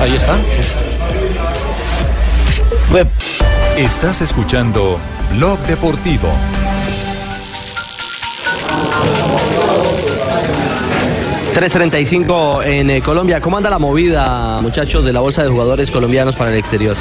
[0.00, 0.38] Ahí está.
[3.76, 4.98] Estás escuchando
[5.34, 6.28] Blog Deportivo.
[11.58, 13.40] $3.35 en eh, Colombia.
[13.40, 16.94] ¿Cómo anda la movida, muchachos, de la bolsa de jugadores colombianos para el exterior?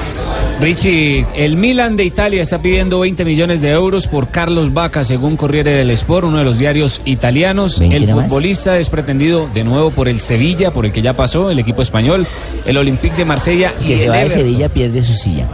[0.59, 5.37] Richie, el Milan de Italia está pidiendo 20 millones de euros por Carlos Vaca, según
[5.37, 7.77] Corriere del Sport, uno de los diarios italianos.
[7.79, 11.51] ¿Veinte El futbolista es pretendido de nuevo por el Sevilla, por el que ya pasó,
[11.51, 12.25] el equipo español,
[12.65, 14.29] el Olympique de Marsella El y que se el va de.
[14.29, 15.47] Sevilla pierde su silla.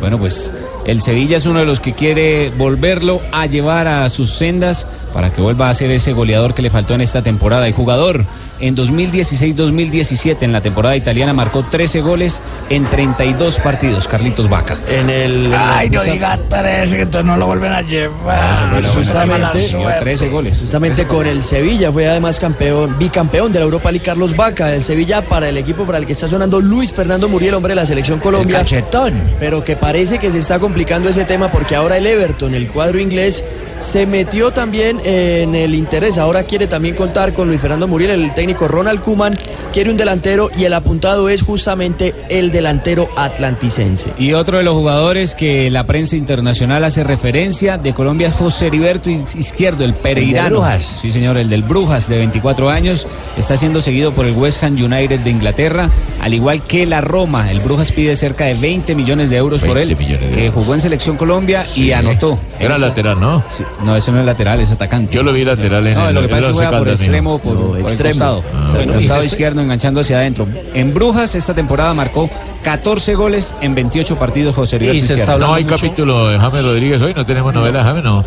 [0.00, 0.52] Bueno, pues
[0.84, 5.30] el Sevilla es uno de los que quiere volverlo a llevar a sus sendas para
[5.30, 7.66] que vuelva a ser ese goleador que le faltó en esta temporada.
[7.66, 8.24] El jugador
[8.60, 14.06] en 2016-2017 en la temporada italiana marcó 13 goles en 32 partidos.
[14.06, 14.76] Carlitos Vaca.
[14.88, 15.52] En el.
[15.54, 18.82] Ay, no diga tres, que entonces no lo vuelven a llevar.
[18.94, 20.60] Justamente, Dio 13 goles.
[20.60, 24.72] Justamente con el Sevilla fue además campeón, bicampeón de la Europa League Carlos Vaca.
[24.72, 27.76] El Sevilla para el equipo para el que está sonando Luis Fernando Muriel, hombre de
[27.76, 28.58] la selección Colombia.
[28.58, 29.14] El cachetón.
[29.40, 32.98] Pero que parece que se está complicando ese tema porque ahora el Everton, el cuadro
[32.98, 33.44] inglés,
[33.84, 36.18] se metió también en el interés.
[36.18, 39.38] Ahora quiere también contar con Luis Fernando Muriel, el técnico Ronald Kuman,
[39.72, 44.12] quiere un delantero y el apuntado es justamente el delantero atlanticense.
[44.18, 48.66] Y otro de los jugadores que la prensa internacional hace referencia de Colombia es José
[48.68, 50.56] Heriberto Izquierdo, el pereirano.
[50.60, 51.00] Brujas.
[51.02, 53.06] Sí, señor, el del Brujas, de 24 años.
[53.36, 55.90] Está siendo seguido por el West Ham United de Inglaterra,
[56.22, 57.50] al igual que la Roma.
[57.50, 60.46] El Brujas pide cerca de 20 millones de euros por 20 él, millones de que
[60.46, 60.62] euros.
[60.64, 62.38] jugó en Selección Colombia y anotó.
[62.58, 63.44] Era Esa- lateral, ¿no?
[63.48, 65.14] Sí, no, ese no es lateral, es atacante.
[65.14, 66.88] Yo lo vi lateral en No, el- lo que pasa es que el juega por
[66.88, 67.60] extremo, por, ¿no?
[67.68, 68.10] por el extremo.
[68.12, 68.42] costado.
[68.46, 68.92] Ah, Bueno, bueno.
[68.94, 70.46] costado ¿Y izquierdo enganchando hacia adentro.
[70.74, 72.30] En Brujas esta temporada marcó
[72.62, 75.32] 14 goles en 28 partidos José Heriberto Y se está Izquierdo.
[75.32, 78.24] hablando No hay mucho- capítulo de James Rodríguez hoy, no tenemos novela de James, no.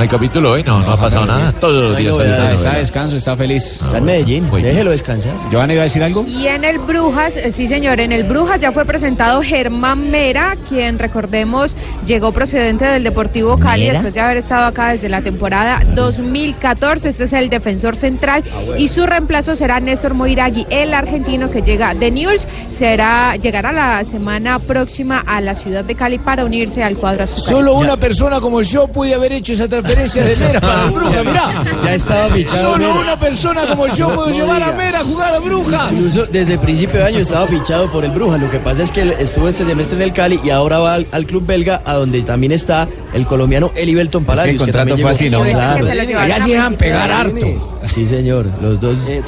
[0.00, 1.52] No hay capítulo hoy, no, no ha pasado nada.
[1.52, 2.60] Todos los días novedades.
[2.60, 3.82] Está, descanso, está feliz.
[3.82, 4.62] Está en Medellín, bien.
[4.62, 5.34] déjelo descansar.
[5.52, 6.24] Joana iba a decir algo.
[6.26, 10.56] Y en el Brujas, eh, sí señor, en el Brujas ya fue presentado Germán Mera,
[10.66, 11.76] quien recordemos
[12.06, 13.92] llegó procedente del Deportivo Cali Mera.
[13.92, 17.10] después de haber estado acá desde la temporada 2014.
[17.10, 18.42] Este es el defensor central
[18.78, 22.48] y su reemplazo será Néstor Moiragui, el argentino que llega de News.
[22.70, 27.38] Será, llegará la semana próxima a la ciudad de Cali para unirse al cuadro azul.
[27.38, 31.24] Solo una persona como yo puede haber hecho esa transferencia de Mera para el Bruja,
[31.24, 31.64] mirá.
[31.84, 32.60] Ya estaba fichado.
[32.72, 32.94] Solo Mera.
[33.00, 34.72] una persona como yo puedo No llevar a.
[34.72, 35.92] Mera a jugar a Brujas.
[35.92, 38.38] Incluso desde el principio de año estaba fichado por el Bruja.
[38.38, 40.94] Lo que pasa es que él estuvo este semestre en el Cali y ahora va
[40.94, 44.52] al, al club belga, a donde también está el colombiano Elibelton Palacios.
[44.54, 45.42] el contrato también fue así, ¿no?
[45.42, 45.84] Claro.
[45.86, 47.78] Que Allá a sí dejan pegar harto.
[47.94, 48.46] Sí, señor.
[48.62, 48.96] Los dos.
[49.08, 49.22] Eh,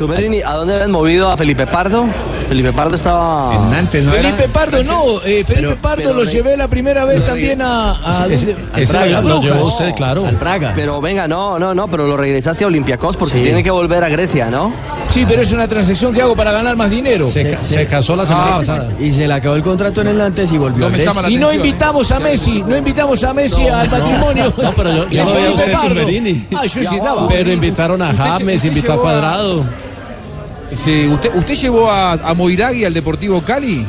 [0.44, 2.06] ¿a dónde habían movido a Felipe Pardo?
[2.48, 3.66] Felipe Pardo estaba...
[3.70, 4.22] Nantes, ¿no era?
[4.22, 7.92] Felipe Pardo, no, eh, Felipe Pero- Pardo pero lo llevé la primera vez también a,
[7.92, 8.28] a, a
[9.22, 10.26] lo- llevó usted, claro.
[10.26, 10.72] Al Praga.
[10.74, 13.42] Pero venga, no, no, no, pero lo regresaste a Olympiacos porque Sí.
[13.42, 14.72] tiene que volver a Grecia, ¿no?
[15.10, 17.28] Sí, pero es una transacción que hago para ganar más dinero.
[17.28, 18.88] Se, ca- se casó la semana pasada.
[18.98, 21.52] Y se le acabó el contrato en el Nantes y volvió No a Y no
[21.52, 24.52] invitamos a Messi, no invitamos a Messi al matrimonio.
[24.62, 25.72] No, pero yo, yo no usted.
[25.80, 26.46] Tumberini.
[26.54, 27.28] Ah, yo sí estaba.
[27.28, 29.64] Pero invitaron a James, invitó a- Cuadrado.
[30.82, 33.86] Sí, ¿usted, ¿Usted llevó a, a Moiragui al Deportivo Cali?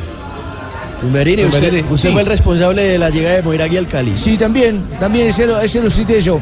[1.00, 1.88] Tumberini, usted, Tumberini.
[1.90, 2.12] usted Sí.
[2.12, 4.16] fue el responsable de la llegada de Moiragui al Cali.
[4.16, 6.40] Sí, también, también ese lo, ese lo cité yo.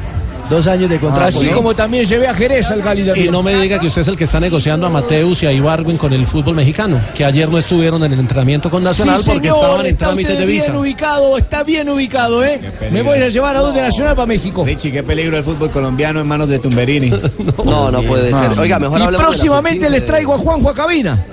[0.50, 1.28] Dos años de contrato.
[1.28, 1.56] Así ¿no?
[1.56, 3.30] como también llevé a Jerez al Cali Y también.
[3.32, 5.96] no me diga que usted es el que está negociando a Mateus y a Ibargüen
[5.96, 9.48] con el fútbol mexicano, que ayer no estuvieron en el entrenamiento con Nacional Sí, porque
[9.48, 10.64] señor, estaban en está trámites usted de visa.
[10.66, 12.60] bien ubicado, está bien ubicado, ¿eh?
[12.90, 14.62] Me voy a llevar a dos de Nacional para México.
[14.66, 17.10] Richie, qué peligro el fútbol colombiano en manos de Tumberini.
[17.64, 18.58] No, no puede ser.
[18.58, 21.24] Oiga, mejor Y hablemos de la próximamente les traigo a Juanjo a cabina.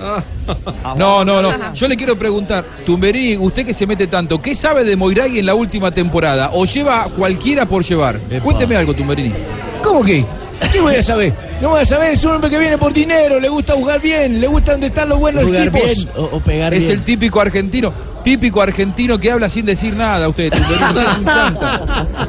[0.96, 1.74] No, no, no.
[1.74, 5.46] Yo le quiero preguntar, Tumberini, usted que se mete tanto, ¿qué sabe de Moiragui en
[5.46, 6.50] la última temporada?
[6.52, 8.18] ¿O lleva cualquiera por llevar?
[8.42, 9.32] Cuénteme algo, Tumberini.
[9.82, 10.24] ¿Cómo que?
[10.72, 11.32] ¿Qué voy a saber?
[11.60, 14.40] No voy a saber, es un hombre que viene por dinero, le gusta jugar bien,
[14.40, 15.82] le gusta donde están los buenos Jugar tipos.
[15.82, 16.98] bien o, o pegar Es bien.
[16.98, 17.92] el típico argentino,
[18.22, 20.84] típico argentino que habla sin decir nada, usted, Tumberini.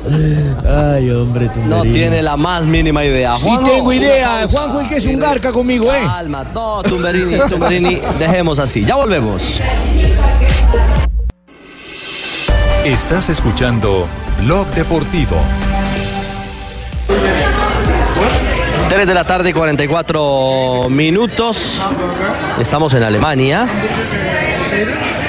[0.07, 0.67] Usted.
[0.67, 3.35] Ay, hombre, tú No tiene la más mínima idea.
[3.35, 4.47] Sí Juanjo, tengo idea.
[4.49, 6.01] Juanjo el que es un garca conmigo, ¿eh?
[6.03, 8.83] Calma, no, Tumberini, Tumberini, dejemos así.
[8.85, 9.59] Ya volvemos.
[12.85, 14.07] Estás escuchando
[14.43, 15.37] Blog Deportivo.
[18.91, 21.81] 3 de la tarde, 44 minutos.
[22.59, 23.65] Estamos en Alemania.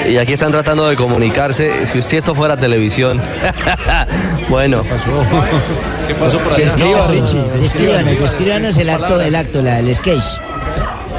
[0.05, 1.87] Y aquí están tratando de comunicarse.
[1.87, 3.21] Si si esto fuera televisión.
[4.49, 4.81] bueno.
[6.07, 6.71] ¿Qué pasó por Que allá?
[6.71, 7.41] escriba, Richie.
[7.57, 10.25] Descríbanos, descríbanos el acto, el acto, la, el sketch.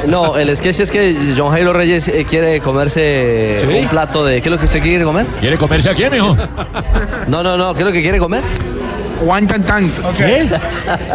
[0.06, 3.66] No, el sketch es que John Jairo Reyes eh, quiere comerse ¿Sí?
[3.66, 4.42] un plato de.
[4.42, 5.24] ¿Qué es lo que usted quiere comer?
[5.40, 6.36] ¿Quiere comerse a quién, hijo?
[7.26, 7.72] No, no, no.
[7.72, 8.42] ¿Qué es lo que quiere comer?
[9.22, 9.90] Guantantan.
[10.16, 10.46] ¿Qué?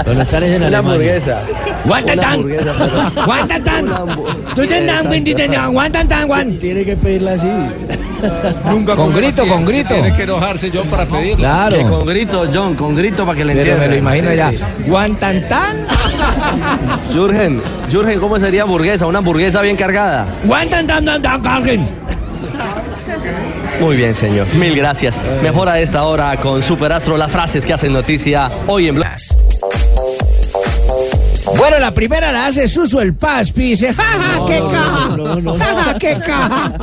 [0.03, 1.41] Cuando están en Una hamburguesa.
[1.85, 3.85] Guantan Una tan, hamburguesa, pero- guantan tan.
[4.55, 6.59] Tú te dan, te.
[6.59, 7.47] Tiene que pedirla así.
[8.69, 9.93] Nunca Con grito, con grito.
[9.93, 11.37] Tiene que enojarse yo para pedirlo.
[11.37, 11.89] Que Claro.
[11.89, 13.89] con grito, John, con grito para que le Pero entiendan.
[13.89, 14.51] me lo imagino ya.
[14.51, 14.57] sí.
[14.87, 15.77] Guantan tan,
[17.13, 19.05] Jürgen, Jürgen, ¿cómo sería hamburguesa?
[19.05, 20.25] Una hamburguesa bien cargada.
[20.43, 21.89] guantan tan, tan, tan, cargen.
[23.79, 24.47] Muy bien, señor.
[24.55, 25.19] Mil gracias.
[25.41, 29.07] Mejor a esta hora con Superastro las frases que hacen noticia hoy en Blog.
[31.57, 33.69] Bueno, la primera la hace Suso el Paspi.
[33.69, 35.17] Dice, ¡ja, ja, qué caja!
[35.17, 35.59] no, no, no.
[35.59, 36.73] ¡Ja, ja, qué caja!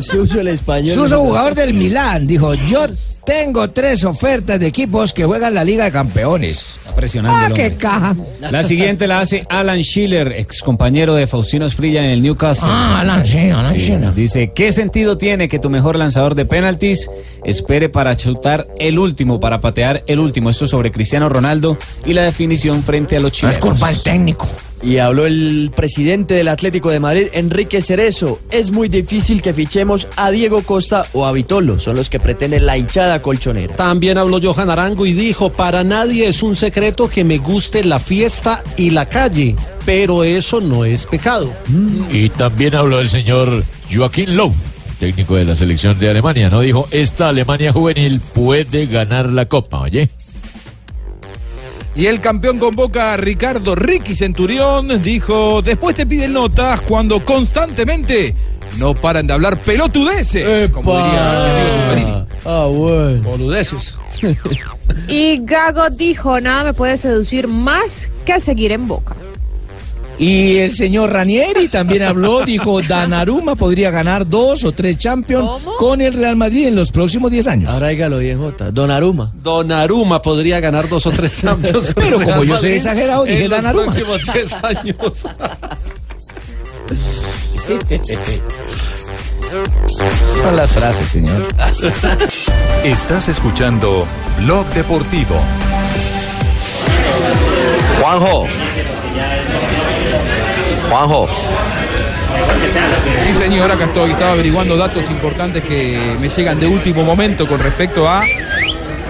[0.00, 0.94] Se usa el español.
[0.94, 2.86] Suso, jugador del Milán, dijo, yo
[3.24, 6.76] tengo tres ofertas de equipos que juegan la Liga de Campeones.
[6.78, 8.16] Está presionando ¡Ah, el qué caja!
[8.40, 12.68] La siguiente la hace Alan Schiller, ex compañero de Faustino Esprilla en el Newcastle.
[12.70, 14.14] Ah, Alan, sí, Alan Sí, Schiller.
[14.14, 17.08] Dice, ¿qué sentido tiene que tu mejor lanzador de penaltis
[17.44, 20.50] espere para chutar el último, para patear el último?
[20.50, 23.56] Esto sobre Cristiano Ronaldo y la definición frente a los No chilenos.
[23.56, 24.48] es culpa del técnico.
[24.82, 28.40] Y habló el presidente del Atlético de Madrid, Enrique Cerezo.
[28.50, 31.78] Es muy difícil que fichemos a Diego Costa o a Vitolo.
[31.78, 33.76] Son los que pretenden la hinchada colchonera.
[33.76, 37.98] También habló Johan Arango y dijo, para nadie es un secreto que me guste la
[37.98, 39.54] fiesta y la calle,
[39.86, 41.52] pero eso no es pecado.
[42.10, 44.54] Y también habló el señor Joaquín Lowe,
[44.98, 46.60] técnico de la selección de Alemania, ¿no?
[46.60, 50.08] Dijo, esta Alemania juvenil puede ganar la Copa, oye.
[51.94, 55.02] Y el campeón convoca a Ricardo Ricky Centurión.
[55.02, 58.34] Dijo, después te piden notas cuando constantemente
[58.78, 60.70] no paran de hablar pelotudeces.
[60.70, 62.26] Como diría mi amigo Tumberini.
[62.44, 63.22] Ah, bueno.
[63.22, 63.98] Boludeces.
[65.08, 69.14] Y Gago dijo, nada me puede seducir más que seguir en Boca.
[70.22, 75.76] Y el señor Ranieri también habló, dijo, Danaruma podría ganar dos o tres Champions ¿Cómo?
[75.78, 77.72] con el Real Madrid en los próximos 10 años.
[77.72, 78.70] Ahora dígalo bien, Jota.
[78.70, 79.32] Donaruma.
[79.34, 81.86] Donnarumma podría ganar dos o tres Champions.
[81.92, 83.92] con Pero como Real yo soy exagerado, dije en los Donnarumma.
[83.92, 84.96] próximos 10 años.
[90.42, 91.48] Son las frases, señor.
[92.84, 94.06] Estás escuchando
[94.38, 95.34] Blog Deportivo.
[98.00, 98.46] Juanjo.
[100.92, 101.26] Juanjo.
[103.24, 104.10] Sí, señor, acá estoy.
[104.10, 108.20] Estaba averiguando datos importantes que me llegan de último momento con respecto a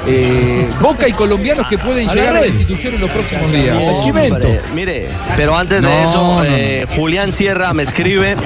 [0.07, 3.76] eh, Boca y colombianos que pueden A llegar a la institución en los próximos días.
[4.05, 6.44] Hombre, mire, pero antes de eso, no, no.
[6.44, 8.36] eh, Julián Sierra me escribe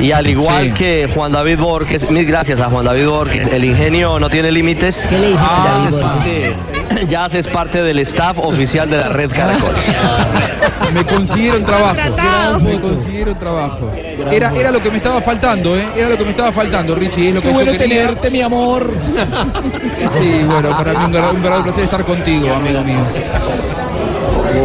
[0.00, 0.70] y al igual Sí.
[0.72, 5.02] que Juan David Borges, mil gracias a Juan David Borges, el ingenio no tiene límites.
[5.08, 6.02] ¿Qué le dice ya, haces Borges?
[6.12, 9.74] parte, ya haces parte del staff oficial de la red Caracol.
[10.92, 11.96] Me consiguieron trabajo.
[12.60, 13.90] Me consiguieron trabajo.
[14.30, 15.86] Era, era lo que me estaba faltando, ¿eh?
[15.96, 17.28] Era lo que me estaba faltando, Richie.
[17.28, 18.92] Es lo Qué que bueno yo tenerte, mi amor.
[20.18, 23.00] Sí, bueno, para mí un, verdadero placer estar contigo, amigo mío.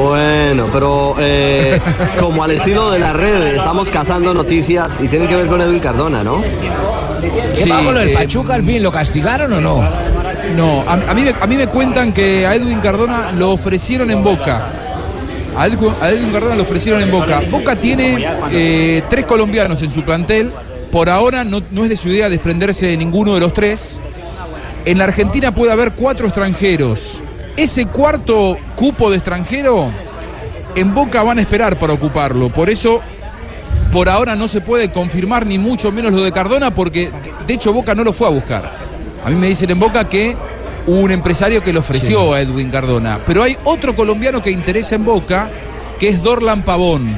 [0.04, 1.80] Bueno, pero eh,
[2.20, 5.80] como al estilo de la red, estamos cazando noticias y tiene que ver con Edwin
[5.80, 6.42] Cardona, ¿no?
[7.56, 8.82] ¿Qué Sí, pasó con lo del eh, Pachuca al fin?
[8.84, 9.84] ¿Lo castigaron o no?
[10.56, 14.10] No, a, a mí, me- a mí me cuentan que a Edwin Cardona lo ofrecieron
[14.12, 14.68] en Boca.
[15.58, 17.42] A Edwin, a Edwin Cardona lo ofrecieron en Boca.
[17.50, 20.52] Boca tiene eh, tres colombianos en su plantel.
[20.92, 24.00] Por ahora no, no es de su idea desprenderse de ninguno de los tres.
[24.86, 27.22] En la Argentina puede haber cuatro extranjeros.
[27.58, 29.92] ese cuarto cupo de extranjero,
[30.76, 32.50] en Boca van a esperar para ocuparlo.
[32.50, 33.02] Por eso,
[33.92, 37.12] por ahora no se puede confirmar ni mucho menos lo de Cardona, porque
[37.46, 38.72] de hecho Boca no lo fue a buscar.
[39.26, 40.38] A mí me dicen en Boca que
[40.88, 43.20] hubo un empresario que le ofreció a Edwin Cardona.
[43.26, 45.50] Pero hay otro colombiano que interesa en Boca,
[46.00, 47.14] que es Dorlan Pavón.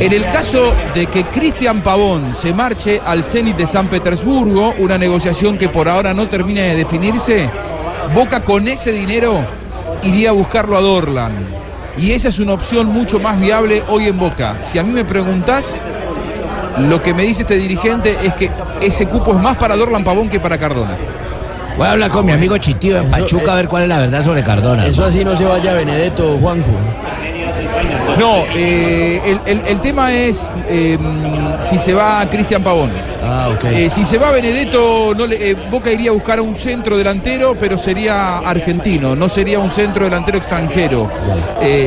[0.00, 4.96] En el caso de que Cristian Pavón se marche al Zenit de San Petersburgo, una
[4.96, 7.50] negociación que por ahora no termina de definirse,
[8.14, 9.46] Boca con ese dinero
[10.02, 11.32] iría a buscarlo a Dorlan.
[11.98, 14.56] Y esa es una opción mucho más viable hoy en Boca.
[14.62, 15.84] Si a mí me preguntás,
[16.78, 20.30] lo que me dice este dirigente es que ese cupo es más para Dorlan Pavón
[20.30, 20.96] que para Cardona.
[21.76, 24.24] Voy a hablar con mi amigo Chitío en Pachuca a ver cuál es la verdad
[24.24, 24.86] sobre Cardona.
[24.86, 26.72] Eso así no se vaya Benedetto, Juanjo.
[28.20, 30.98] No, eh, el, el- el tema es eh,
[31.60, 32.90] si se va Cristian Pavón.
[33.24, 33.48] Ah.
[33.72, 36.98] Eh, si se va Benedetto, no le- eh, Boca iría a buscar a un centro
[36.98, 41.10] delantero, pero sería argentino, no sería un centro delantero extranjero.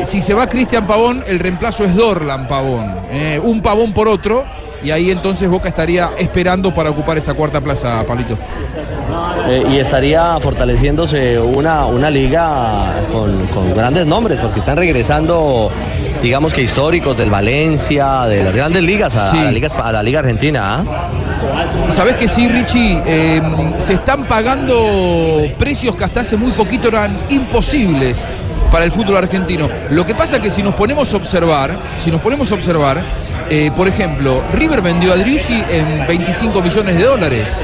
[0.06, 2.96] Si se va Cristian Pavón, el reemplazo es Dorlan Pavón.
[3.44, 4.44] un Pavón por otro,
[4.84, 8.38] y ahí entonces Boca estaría esperando para ocupar esa cuarta plaza, Palito.
[9.48, 15.70] Eh, y estaría fortaleciéndose una, una liga con, con grandes nombres, porque están regresando,
[16.22, 19.38] digamos que históricos del Valencia, de las grandes ligas, a, Sí.
[19.40, 20.78] a la, liga, espa- a la liga argentina.
[20.80, 21.92] ¿ah?
[21.92, 23.42] Sabes que sí, Richie, Eh,
[23.80, 24.76] se están pagando
[25.60, 28.26] precios que hasta hace muy poquito eran imposibles
[28.72, 29.68] para el fútbol argentino.
[29.92, 33.04] Lo que pasa que si nos ponemos a observar, si nos ponemos a observar,
[33.50, 37.62] eh, por ejemplo, River vendió a Driussi en 25 millones de dólares.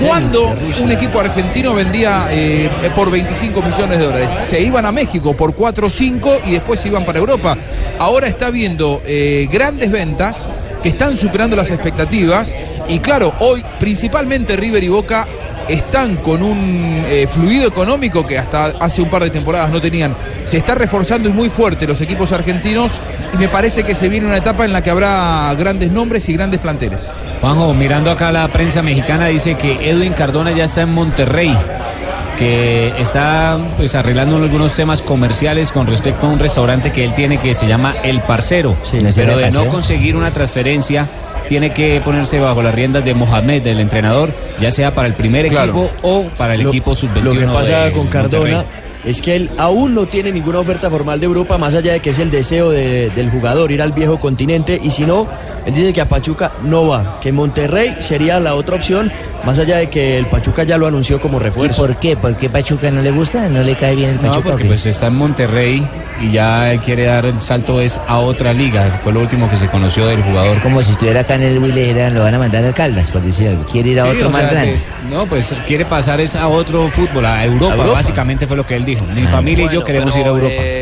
[0.00, 5.34] Cuando un equipo argentino vendía eh, por 25 millones de dólares, se iban a México
[5.34, 7.56] por 4 o 5 y después se iban para Europa.
[7.98, 10.48] Ahora está viendo eh, grandes ventas
[10.82, 12.54] que están superando las expectativas
[12.88, 15.26] y claro, hoy principalmente River y Boca
[15.68, 20.14] están con un eh, fluido económico que hasta hace un par de temporadas no tenían.
[20.42, 23.00] Se está reforzando y muy fuerte los equipos argentinos
[23.34, 26.34] y me parece que se viene una etapa en la que habrá grandes nombres y
[26.34, 27.10] grandes planteles.
[27.40, 31.56] Juanjo, mirando acá la prensa mexicana, dice que Edwin Cardona ya está en Monterrey,
[32.38, 37.38] que está pues arreglando algunos temas comerciales con respecto a un restaurante que él tiene
[37.38, 38.76] que se llama El Parcero.
[38.92, 41.08] ¿le pero de no conseguir una transferencia,
[41.48, 45.48] tiene que ponerse bajo las riendas de Mohamed, del entrenador, ya sea para el primer
[45.48, 45.72] Claro.
[45.72, 47.24] equipo o para el Lo- equipo sub-21.
[47.24, 48.82] Lo que pasa de con Cardona Monterrey.
[49.04, 52.10] es que él aún no tiene ninguna oferta formal de Europa, más allá de que
[52.10, 54.78] es el deseo de- del jugador ir al viejo continente.
[54.82, 55.26] Y si no,
[55.68, 59.12] él dice que a Pachuca no va, que Monterrey sería la otra opción,
[59.44, 61.82] más allá de que el Pachuca ya lo anunció como ¿Y refuerzo.
[61.86, 62.16] por qué?
[62.16, 63.48] ¿Por qué Pachuca no le gusta?
[63.48, 64.48] ¿No le cae bien el No, Pachuca?
[64.48, 65.86] o porque pues está en Monterrey
[66.20, 68.98] y ya quiere dar el salto es a otra liga.
[69.04, 70.60] Fue lo último que se conoció del jugador.
[70.62, 73.48] Como si estuviera acá en el dijeran, lo van a mandar a Caldas, por decir
[73.48, 73.64] algo.
[73.64, 74.72] Quiere ir a Sí, otro más sea, grande.
[74.72, 77.92] que- no, pues quiere pasar es a otro fútbol, a Europa, ¿A Europa?
[77.94, 79.04] básicamente fue lo que él dijo.
[79.14, 80.48] Mi familia y yo queremos ir a Europa.
[80.50, 80.77] Eh,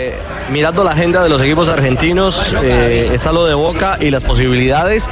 [0.50, 5.10] mirando la agenda de los equipos argentinos, eh, está lo de Boca y las posibilidades,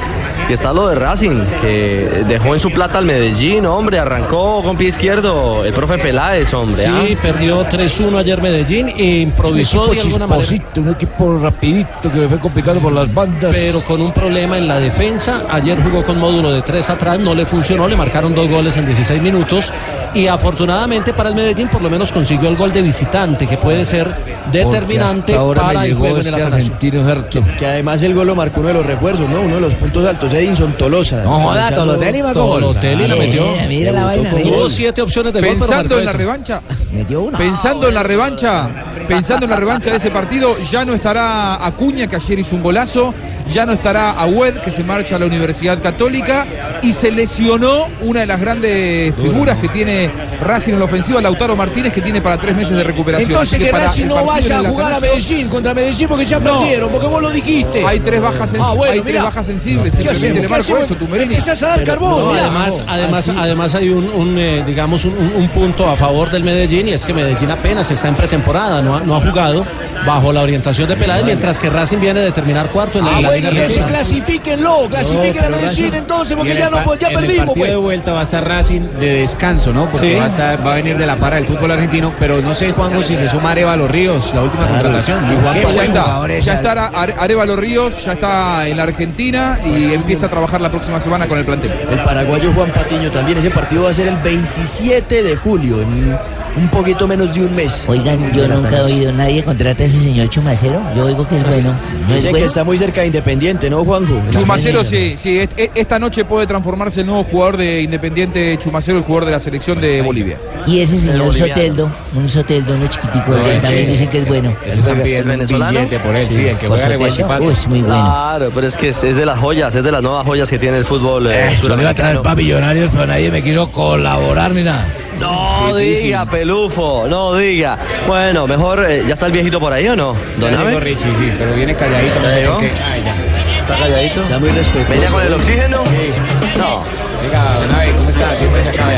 [0.49, 4.77] y está lo de Racing, que dejó en su plata al Medellín, hombre, arrancó con
[4.77, 6.83] pie izquierdo el profe Peláez, hombre.
[6.83, 7.19] Sí, ¿ah?
[7.21, 10.63] perdió 3-1 ayer Medellín e improvisó de alguna manera.
[10.77, 13.55] un equipo rapidito que me fue complicado por las bandas.
[13.55, 15.43] Pero con un problema en la defensa.
[15.49, 18.85] Ayer jugó con módulo de tres atrás, no le funcionó, le marcaron dos goles en
[18.85, 19.71] 16 minutos.
[20.13, 23.83] Y afortunadamente para el Medellín, por lo menos consiguió el gol de visitante, que puede
[23.83, 24.07] ser
[24.51, 26.65] determinante hasta ahora me para el llegó juego en este el Atanasio.
[26.73, 27.43] argentino Herto.
[27.57, 29.41] Que además el gol lo marcó uno de los refuerzos, ¿no?
[29.41, 31.23] Uno de los puntos altos, Edinson Tolosa.
[31.23, 32.39] No joda, Tolotelli marcó.
[32.39, 33.43] Tolotelli la Mira, metió.
[33.67, 34.29] mira la vaina.
[34.31, 36.61] Tuvo siete opciones de gol, pero Pensando en la revancha,
[36.91, 37.37] Metió una.
[37.37, 38.69] Pensando en la revancha,
[39.07, 42.63] pensando en la revancha de ese partido, ya no estará Acuña, que ayer hizo un
[42.63, 43.13] golazo,
[43.51, 46.45] ya no estará Agüed, que se marcha a la Universidad Católica,
[46.81, 50.09] y se lesionó una de las grandes figuras que tiene
[50.41, 53.31] Racing en la ofensiva, Lautaro Martínez, que tiene para tres meses de recuperación.
[53.31, 56.59] Entonces que Racing no vaya a jugar a Medellín contra Medellín porque ya No.
[56.59, 57.85] perdieron, porque vos lo dijiste.
[57.85, 60.47] Hay tres bajas, sensi- Ah, bueno, hay tres bajas sensibles, ¿Qué hacemos?
[60.47, 60.81] ¿Qué hacemos?
[60.83, 61.35] eso, Tumberini.
[61.35, 62.19] Empezás a dar carbón.
[62.19, 63.37] No, además, además, Así.
[63.39, 66.91] además hay un, un, eh, digamos un, un- un punto a favor del Medellín y
[66.91, 69.65] es que Medellín apenas está en pretemporada, no ha, no ha jugado
[70.05, 73.21] bajo la orientación de Peláez, mientras que Racing viene de terminar cuarto en la, Ah,
[73.21, 73.97] la bueno, Liga entonces Argentina.
[73.97, 77.45] clasifíquenlo, clasifiquen a pero Medellín Racing- entonces, porque ya el no ya en el perdimos,
[77.45, 77.69] partido pues.
[77.71, 79.89] de vuelta va a estar Racing de descanso, ¿no?
[79.89, 80.15] Porque Sí.
[80.19, 82.71] va, a estar, va a venir de la para del fútbol argentino, pero no sé,
[82.71, 85.04] Juanjo, si se suma Arevalo Ríos, la última contratación.
[85.07, 85.35] Y
[85.73, 85.93] Juan
[86.41, 86.87] Ya está,
[87.17, 91.37] Arevalo Ríos, ya está en la Argentina y empieza a trabajar la próxima semana con
[91.37, 91.71] el plantel.
[91.89, 93.37] El paraguayo Juan Patiño también.
[93.37, 96.17] Ese partido va a ser el 27 de julio en
[96.57, 97.85] un poquito menos de un mes.
[97.87, 100.81] Oigan, yo nunca he oído nadie contrata a ese señor Chumacero.
[100.95, 101.73] Yo oigo que es bueno.
[101.73, 102.45] ¿No es Dicen que bueno?
[102.45, 104.21] está muy cerca de Independiente, ¿no, Juanjo?
[104.31, 105.39] Chumacero, sí, sí.
[105.39, 109.31] est- e- Esta noche puede transformarse el nuevo jugador de Independiente Chumacero, el jugador de
[109.31, 110.37] la selección de Bolivia.
[110.65, 111.53] Y ese señor boliviano.
[111.55, 114.53] Soteldo, un Soteldo, uno chiquitico, No, que ese- también dicen que es bueno.
[114.65, 117.43] ese están pidiendo un billete por él, sí, el que juega en el Huachipato.
[117.43, 117.95] Uy, es muy bueno.
[117.95, 120.57] Claro, pero es que es, es de las joyas, es de las nuevas joyas que
[120.59, 122.21] tiene el fútbol eh, Yo le iba a traer suramericano.
[122.21, 124.85] para millonarios, pero nadie me quiso colaborar ni nada.
[125.19, 126.03] No Difícil.
[126.05, 127.77] diga, pelufo, no diga.
[128.07, 130.15] Bueno, mejor, eh, ¿ya está el viejito por ahí o no?
[130.37, 132.13] ¿Don Ya llegó Richie, sí, pero viene calladito.
[132.21, 132.57] ¿Ya llegó?
[132.57, 132.71] qué.
[132.91, 133.15] Ay, ya.
[133.61, 134.21] ¿Está calladito?
[134.21, 134.89] Está muy respetuoso.
[134.89, 135.77] ¿Venía con el oxígeno?
[135.77, 136.83] No.
[137.23, 138.35] Diga, don Abe, ¿cómo está?
[138.35, 138.91] Siempre se acaba.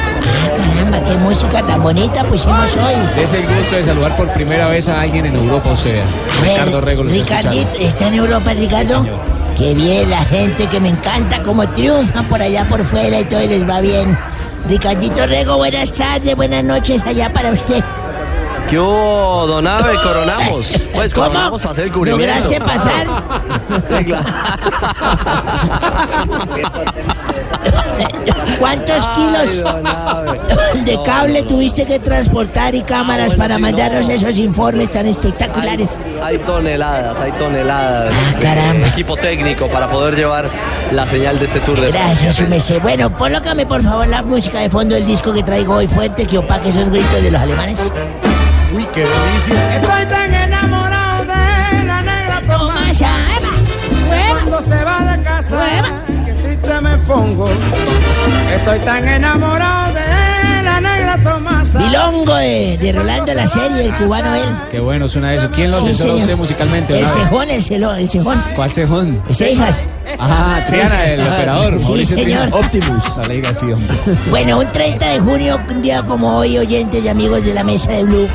[0.00, 3.22] Ah, caramba, qué música tan bonita pusimos hoy.
[3.22, 6.42] Es el gusto de saludar por primera vez a alguien en Europa, o sea, A
[6.42, 7.88] ver, Ricardo Rego lo está Ricardito, escuchando.
[7.88, 9.06] ¿está en Europa, Ricardo?
[9.58, 13.40] Qué bien, la gente que me encanta como triunfan por allá por fuera y todo
[13.40, 14.16] les va bien.
[14.68, 17.82] Ricardito Rego, buenas tardes, buenas noches allá para usted.
[18.68, 19.94] ¿Qué hubo, don Abe?
[20.02, 20.70] Coronamos.
[20.94, 21.28] Pues ¿Cómo?
[21.28, 22.26] coronamos para hacer el cubrimiento.
[22.26, 23.06] ¿Lograste pasar?
[28.58, 29.64] ¿Cuántos kilos
[30.84, 35.90] de cable tuviste que transportar y cámaras para mandarnos esos informes tan espectaculares?
[36.22, 38.12] Hay toneladas, hay toneladas.
[38.12, 38.84] Ah, caramba.
[38.84, 40.50] de equipo técnico para poder llevar
[40.92, 42.38] la señal de este tour de Gracias.
[42.40, 42.78] Umese.
[42.80, 46.38] Bueno, colócame por favor la música de fondo del disco que traigo hoy fuerte que
[46.38, 47.92] opaque esos gritos de los alemanes.
[48.74, 49.76] Uy, qué delicia.
[49.76, 53.10] Estoy tan enamorado de la negra Tomasa.
[54.30, 55.62] Cuando se va de casa,
[56.26, 57.48] que triste me pongo.
[58.54, 61.78] Estoy tan enamorado de la negra Tomasa.
[61.78, 64.44] Bilongo de, de Rolando la serie, el cubano él.
[64.70, 65.50] Qué bueno suena eso.
[65.50, 66.20] ¿Quién lo Sí, asesoró a señor.
[66.24, 66.98] usted musicalmente?
[67.00, 68.42] El cejón, el celón, el cejón.
[68.54, 69.22] ¿Cuál cejón?
[69.30, 69.84] Ese hijas.
[70.20, 71.74] Ah, Triana, el operador.
[71.80, 72.48] Sí, Mauricio señor.
[72.52, 73.16] Optimus.
[73.16, 73.80] La alegación.
[74.30, 77.92] Bueno, un 30 de junio, un día como hoy, oyentes y amigos de la mesa
[77.92, 78.28] de Blue,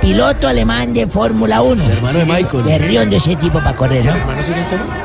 [0.00, 1.82] piloto alemán de Fórmula 1.
[1.82, 2.64] hermano de Michael.
[2.64, 4.12] Se de ese tipo para correr, ¿no?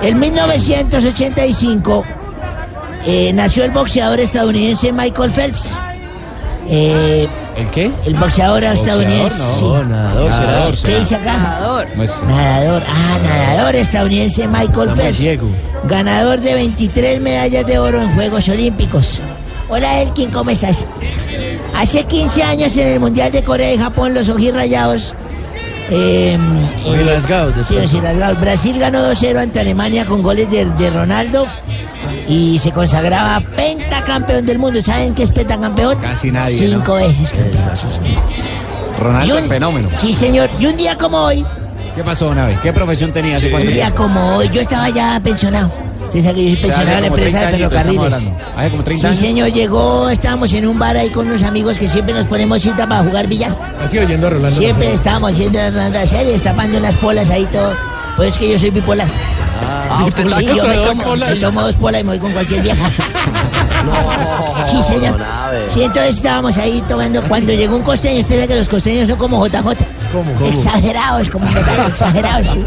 [0.01, 2.03] En 1985
[3.05, 5.80] eh, nació el boxeador estadounidense Michael Phelps.
[6.72, 7.91] Eh, ¿El qué?
[8.05, 9.38] el boxeador estadounidense.
[9.39, 9.55] no.
[9.55, 9.89] sí.
[9.89, 10.45] nadador será.
[10.47, 11.38] Nadador ¿Qué dice acá?
[11.38, 11.88] Nadador.
[11.95, 15.41] Pues, Nadador, ah, nadador estadounidense Michael Phelps.
[15.86, 19.20] Ganador de 23 medallas de oro en Juegos Olímpicos.
[19.67, 20.86] Hola Elkin, ¿cómo estás?
[21.76, 25.13] Hace 15 años en el Mundial de Corea y Japón, los ojirrayados.
[25.91, 26.38] Eh,
[26.86, 27.99] Muy rasgados de sí.
[28.39, 31.47] Brasil ganó 2-0 ante Alemania con goles de, de Ronaldo
[32.30, 34.82] y se consagraba pentacampeón del mundo.
[34.82, 35.97] ¿Saben qué es pentacampeón?
[35.99, 36.77] Casi nadie, ¿no?
[36.77, 37.75] Cinco veces campeón.
[37.75, 38.15] sí.
[38.99, 39.89] Ronaldo, Y un- fenómeno.
[39.97, 40.49] Sí, señor.
[40.59, 41.43] Y un día como hoy,
[41.95, 42.57] ¿Qué pasó, don Abe?
[42.61, 44.03] ¿Qué profesión tenía hace cuánto un día tiempo?
[44.03, 45.69] como hoy, yo estaba ya pensionado.
[46.05, 48.13] Usted sabe que yo soy O sea, pensionado de la empresa de 30 añitos estamos
[48.13, 48.57] ferrocarriles.
[48.57, 49.19] Hace como 30 Sí, años.
[49.19, 52.88] señor, llegó, estábamos en un bar ahí con unos amigos que siempre nos ponemos cita
[52.88, 53.55] para jugar billar.
[53.84, 54.57] Así oyendo a Rolando.
[54.59, 57.73] Siempre estábamos yendo a la serie, destapando unas polas ahí todo.
[58.15, 59.07] Pues es que yo soy bipolar.
[59.62, 61.30] Ah, usted Sí, está yo me tomo, polas.
[61.32, 62.89] me tomo dos polas y me voy con cualquier vieja.
[64.70, 65.16] Sí, señor.
[65.22, 65.70] Abe.
[65.70, 67.24] Sí, entonces estábamos ahí tomando.
[67.24, 69.66] Cuando llegó un costeño, usted sabe que los costeños son como JJ.
[70.45, 72.64] Exagerados, como JJ, exagerados, sí.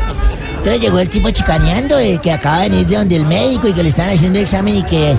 [0.62, 3.72] Entonces llegó el tipo chicaneando de que acaba de venir de donde el médico y
[3.72, 5.16] que le están haciendo examen y que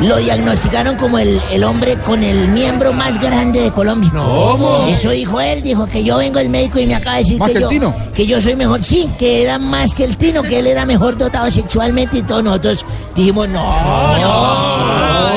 [0.00, 4.10] lo diagnosticaron como el, el hombre con el miembro más grande de Colombia.
[4.12, 4.86] ¿Cómo?
[4.88, 7.52] Eso dijo él, dijo que yo vengo el médico y me acaba de decir ¿Más
[7.52, 7.94] que yo, Tino?
[8.14, 8.82] que yo soy mejor.
[8.82, 12.42] Sí, que era más que el Tino, que él era mejor dotado sexualmente y todos
[12.42, 12.84] nosotros
[13.14, 14.18] dijimos, no, no,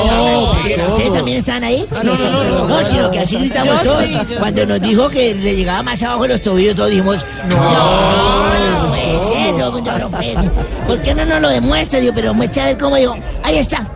[0.04, 0.50] no.
[0.50, 1.86] ¿Ustedes, ustedes también estaban ahí?
[1.92, 2.66] no, no, no, no.
[2.66, 4.04] No, sino que así gritamos Yo todos.
[4.04, 4.68] sí, Cuando sí.
[4.68, 7.56] nos dijo que le llegaba más abajo de los tobillos, todos dijimos, no,
[9.70, 10.52] no, ser, no.
[10.86, 12.00] ¿Por qué no nos lo demuestra?
[12.00, 13.16] Digo, pero muestra a ver cómo digo.
[13.42, 13.86] Ahí está.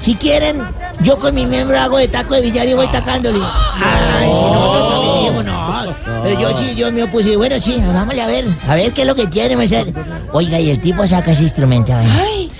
[0.00, 0.62] Si quieren,
[1.00, 3.38] yo con mi miembro hago de taco de billar y voy tacándole.
[3.42, 5.94] Ay, si nosotros también dijimos, no.
[6.22, 7.36] Pero yo sí, yo me opuse.
[7.38, 8.44] Bueno, sí, hagámosle a ver.
[8.68, 9.56] A ver qué es lo que tiene.
[9.56, 9.94] me dice.
[10.32, 11.94] Oiga, y el tipo saca ese instrumento.
[11.94, 12.50] Ay,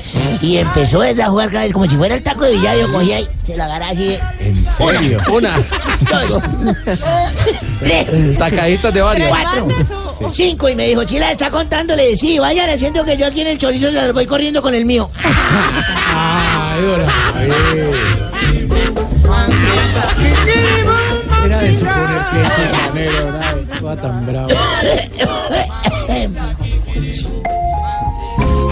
[0.40, 2.78] Y empezó a jugar cada vez como si fuera el taco de billar.
[2.78, 4.16] Yo cogía y se la agarraba así.
[4.40, 5.20] ¿En serio?
[5.30, 5.58] Una.
[6.10, 6.38] Dos.
[7.80, 8.38] Tres.
[8.38, 9.28] Tacaditas de varios.
[9.28, 9.68] Cuatro.
[10.32, 10.68] Cinco.
[10.68, 11.96] Y me dijo, Chila, está contando.
[11.96, 14.62] Le decía, sí, vayan haciendo que yo aquí en el chorizo se las voy corriendo
[14.62, 15.10] con el mío.
[16.14, 16.80] Ay.
[21.44, 23.58] Era de suponer que chicanero, ¿no?
[23.58, 24.48] Estaba tan bravo.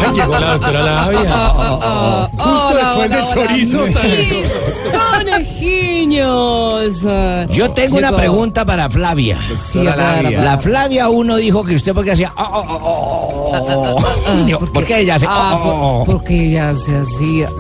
[0.07, 1.19] Ay, llegó la doctora Labia.
[2.33, 3.35] Justo Hola, después hola, del hola.
[3.35, 3.79] chorizo
[5.23, 7.03] conejiños.
[7.51, 9.39] Yo tengo una pregunta para Flavia.
[9.75, 13.97] La Flavia uno dijo que usted porque hacía oh, oh, oh, oh,
[14.27, 14.45] oh.
[14.45, 16.05] Digo, ¿Por qué ella hace Ah, oh, oh, oh?
[16.05, 17.51] por- porque ella se hacía.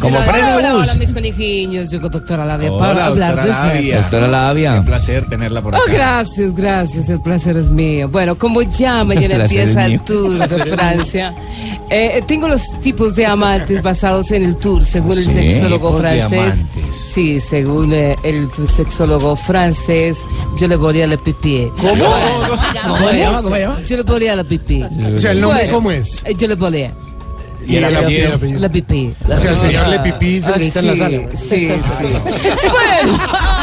[0.00, 0.82] Como Hola, freno de hola, bus.
[0.84, 1.90] hola, mis conejiños.
[1.90, 3.96] Yo, doctora Lavia, Hola, para hablar doctora de Lavia.
[3.96, 4.02] sexo.
[4.10, 4.74] Doctora Lavia.
[4.80, 5.84] Un placer tenerla por acá.
[5.86, 7.08] Oh, gracias, gracias.
[7.08, 8.08] El placer es mío.
[8.08, 10.58] Bueno, como ya mañana empieza el tour de.
[10.68, 11.34] Francia,
[11.90, 16.64] eh, tengo los tipos de amantes basados en el tour, según el sexólogo francés.
[16.92, 20.18] Sí, según eh, el sexólogo francés,
[20.58, 21.68] yo le volía la pipí.
[21.80, 21.92] ¿Cómo?
[21.94, 23.42] ¿Cómo llama?
[23.42, 23.78] ¿Cómo se llama?
[23.86, 24.82] Yo le volía la pipí.
[24.82, 26.22] O sea, ¿el nombre cómo es?
[26.24, 26.87] eh, Yo le volía.
[27.68, 28.38] ¿Y el apellido?
[28.58, 29.14] La pipí.
[29.28, 31.18] O sea, el señor Ah, Le Pipí se ah, necesita en la sala.
[31.36, 31.68] Sí, sí.
[32.72, 33.18] bueno,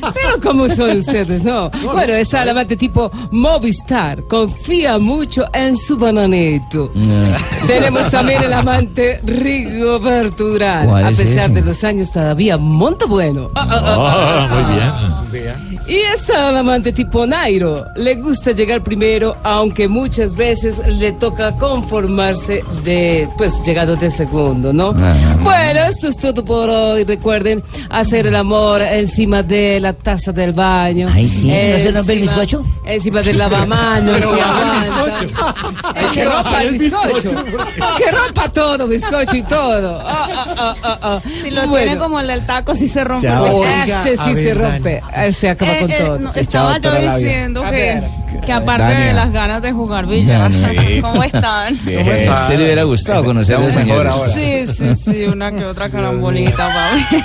[0.00, 1.70] pero ¿cómo son ustedes, no?
[1.92, 4.22] Bueno, está el amante tipo Movistar.
[4.24, 6.90] Confía mucho en su bananito.
[7.66, 10.88] Tenemos también el amante Rigoberto Urán.
[10.88, 11.60] ¿Cuál A es pesar ese?
[11.60, 13.50] de los años, todavía monta bueno.
[13.54, 14.48] Ah.
[14.50, 15.80] muy bien.
[15.88, 17.84] Y está el amante tipo Nairo.
[17.96, 24.72] Le gusta llegar primero, aunque muchas veces le toca conformarse de, pues, llegado de segundo,
[24.72, 24.92] ¿no?
[24.92, 27.04] Bueno, esto es todo por hoy.
[27.04, 31.08] Recuerden hacer el amor encima de la taza del baño.
[31.12, 32.64] Ay, sí, ¿no se rompe el bizcocho?
[32.84, 34.14] Encima del lavamanos.
[34.18, 35.54] Pero aguanta.
[35.94, 37.12] Hay que rompa el bizcocho.
[37.12, 37.44] bizcocho.
[37.98, 40.00] Que rompa todo, bizcocho y todo.
[40.04, 41.20] Ah, ah, ah, ah, ah.
[41.42, 41.84] Si lo Bueno.
[41.86, 43.28] tiene como el del taco, sí se rompe.
[43.30, 44.72] Oiga, Ese sí ver, se Dani.
[44.74, 45.02] rompe.
[45.16, 46.18] Ese acaba Eh, con eh, todo.
[46.18, 48.04] no, estaba yo diciendo A que, ver.
[48.44, 49.06] Que aparte Dania.
[49.06, 51.00] de las ganas de jugar billar, Dania.
[51.02, 51.78] ¿cómo están?
[51.84, 54.14] Bien, ¿A usted le hubiera gustado conocer a los señores?
[54.34, 57.22] Sí, sí, sí, una que otra carambolita, papi.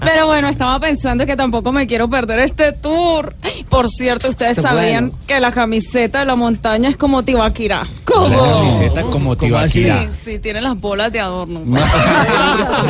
[0.00, 3.34] Pero bueno, estaba pensando que tampoco me quiero perder este tour.
[3.68, 5.24] Por cierto, ustedes Está sabían bueno.
[5.26, 7.82] que la camiseta de la montaña es como Tibaquirá.
[8.06, 10.02] La camiseta como Tibaquirá.
[10.02, 11.60] Sí, sí, tiene las bolas de adorno.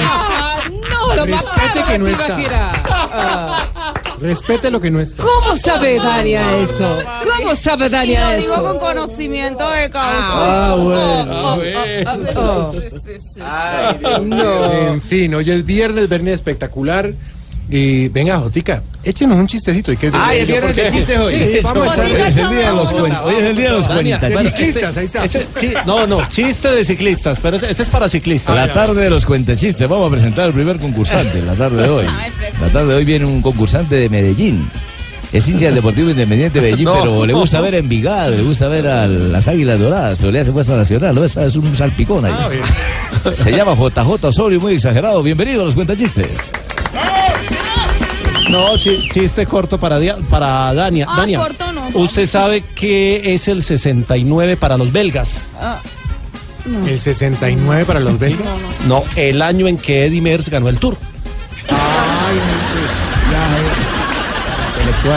[0.09, 2.27] Ah, no, lo mataron que no está.
[2.27, 2.73] Tibaquirá.
[2.91, 3.61] Ah.
[4.21, 5.23] Respete lo que no está.
[5.23, 6.99] ¿Cómo sabe Dania eso?
[7.25, 8.63] ¿Cómo sabe Y Dania lo digo eso?
[8.65, 10.17] con conocimiento de causa.
[10.19, 11.57] Ah, bueno.
[14.23, 14.73] No.
[14.73, 17.13] En fin, hoy es viernes, viernes espectacular.
[17.69, 19.91] Y venga, Jotica, échenos un chistecito.
[19.93, 21.35] ¿y es viernes de chistes hoy.
[21.35, 22.23] Sí, vamos a echarle.
[22.23, 24.21] Hoy es el día de los cuen- hoy es el día de los cuentas.
[24.33, 25.25] bueno, ciclistas, este- ahí está.
[25.25, 28.55] este- chi- no, no, chiste de ciclistas, pero este, este es para ciclistas.
[28.55, 29.89] La tarde de los cuentachistes.
[29.89, 31.43] Vamos a presentar al primer concursante.
[31.43, 32.07] La tarde de hoy.
[32.61, 34.69] La tarde de hoy viene un concursante de Medellín.
[35.33, 37.01] Es hincha del Deportivo Independiente de Medellín, No.
[37.01, 40.39] pero le gusta ver a Envigado, le gusta ver a las Águilas Doradas, pero le
[40.39, 41.25] hace fuerza nacional, ¿no?
[41.25, 42.33] Esa es un salpicón ahí.
[43.35, 45.21] Se llama JJ Osorio, muy exagerado.
[45.25, 46.53] Bienvenido a los cuentachistes.
[48.51, 51.07] No, chi- chiste corto para, Dia- para Dania.
[51.09, 51.89] Ah, Dania, corto no.
[51.95, 55.43] ¿usted sabe qué es el 69 para los belgas?
[55.61, 55.81] Ah,
[56.65, 56.87] no.
[56.87, 58.47] El 69 para los belgas.
[58.87, 60.97] No, el año en que Eddie Merckx ganó el Tour.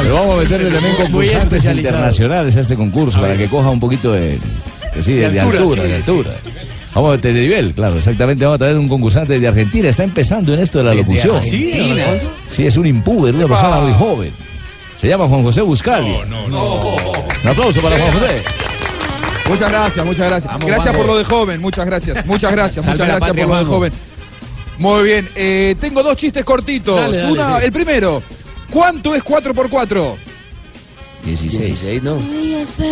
[0.02, 4.12] Pero vamos a meterle también concursantes internacionales a este concurso para que coja un poquito
[4.14, 4.40] de,
[4.96, 6.02] de- sí, de, De de altura, altura, sí, de sí.
[6.94, 8.44] Vamos a meter de nivel, claro, exactamente.
[8.44, 9.90] Vamos a traer un concursante de Argentina.
[9.90, 11.42] Está empezando en esto de la ¿De locución.
[11.42, 14.34] Sí, es un impuber, una persona muy joven.
[14.96, 16.26] Se llama Juan José Buscalia.
[16.26, 18.44] Un aplauso para Juan José.
[19.50, 20.54] Muchas gracias, muchas gracias.
[20.54, 20.98] Vamos, gracias vamos.
[21.00, 22.26] por lo de joven, muchas gracias.
[22.26, 23.94] Muchas gracias, muchas gracias patria, por lo de joven.
[24.78, 27.00] Muy bien, eh, tengo dos chistes cortitos.
[27.00, 27.66] Dale, dale, Una, sí.
[27.66, 28.22] el primero,
[28.70, 30.16] ¿cuánto es 4x4?
[31.26, 32.04] 16.
[32.04, 32.18] no.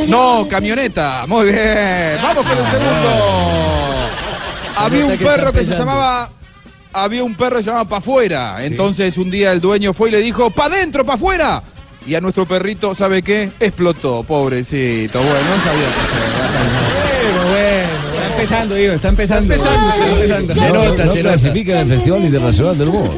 [0.08, 1.26] No, camioneta.
[1.28, 2.18] Muy bien.
[2.22, 3.10] Vamos con el segundo.
[4.78, 6.30] Había un perro que se llamaba.
[6.94, 8.64] Había un perro que se llamaba Pa' afuera.
[8.64, 11.62] Entonces un día el dueño fue y le dijo, ¡Pa' adentro, pa' afuera!
[12.06, 13.52] Y a nuestro perrito, ¿sabe qué?
[13.60, 15.20] Explotó, pobrecito.
[15.20, 16.37] Bueno, no sabía qué está
[18.38, 19.54] empezando, digo, está empezando.
[19.54, 20.82] Está empezando, Está está empezando.
[20.82, 23.12] Se nota, no clasifica en el Festival Internacional del Humor.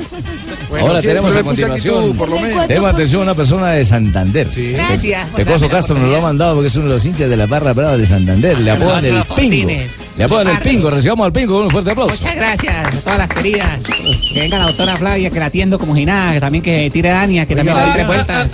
[0.71, 1.13] Ahora ¿quién?
[1.13, 2.17] tenemos a continuación.
[2.17, 2.67] menos.
[2.67, 4.47] Tenemos atención a una persona de Santander.
[4.55, 5.27] Gracias.
[5.35, 7.73] Pecoso Castro nos lo ha mandado porque es uno de los hinchas de la barra
[7.73, 8.59] brava de Santander.
[8.59, 9.71] Le apodan el pingo.
[10.17, 10.89] Le apodan el pingo.
[10.89, 12.13] Recibamos al pingo con un fuerte aplauso.
[12.13, 13.83] Muchas gracias a todas las queridas.
[14.33, 17.09] Que venga la doctora Flavia, que la atiendo como si nada, que también que tire
[17.09, 18.51] Dania, que también le doy tres vueltas.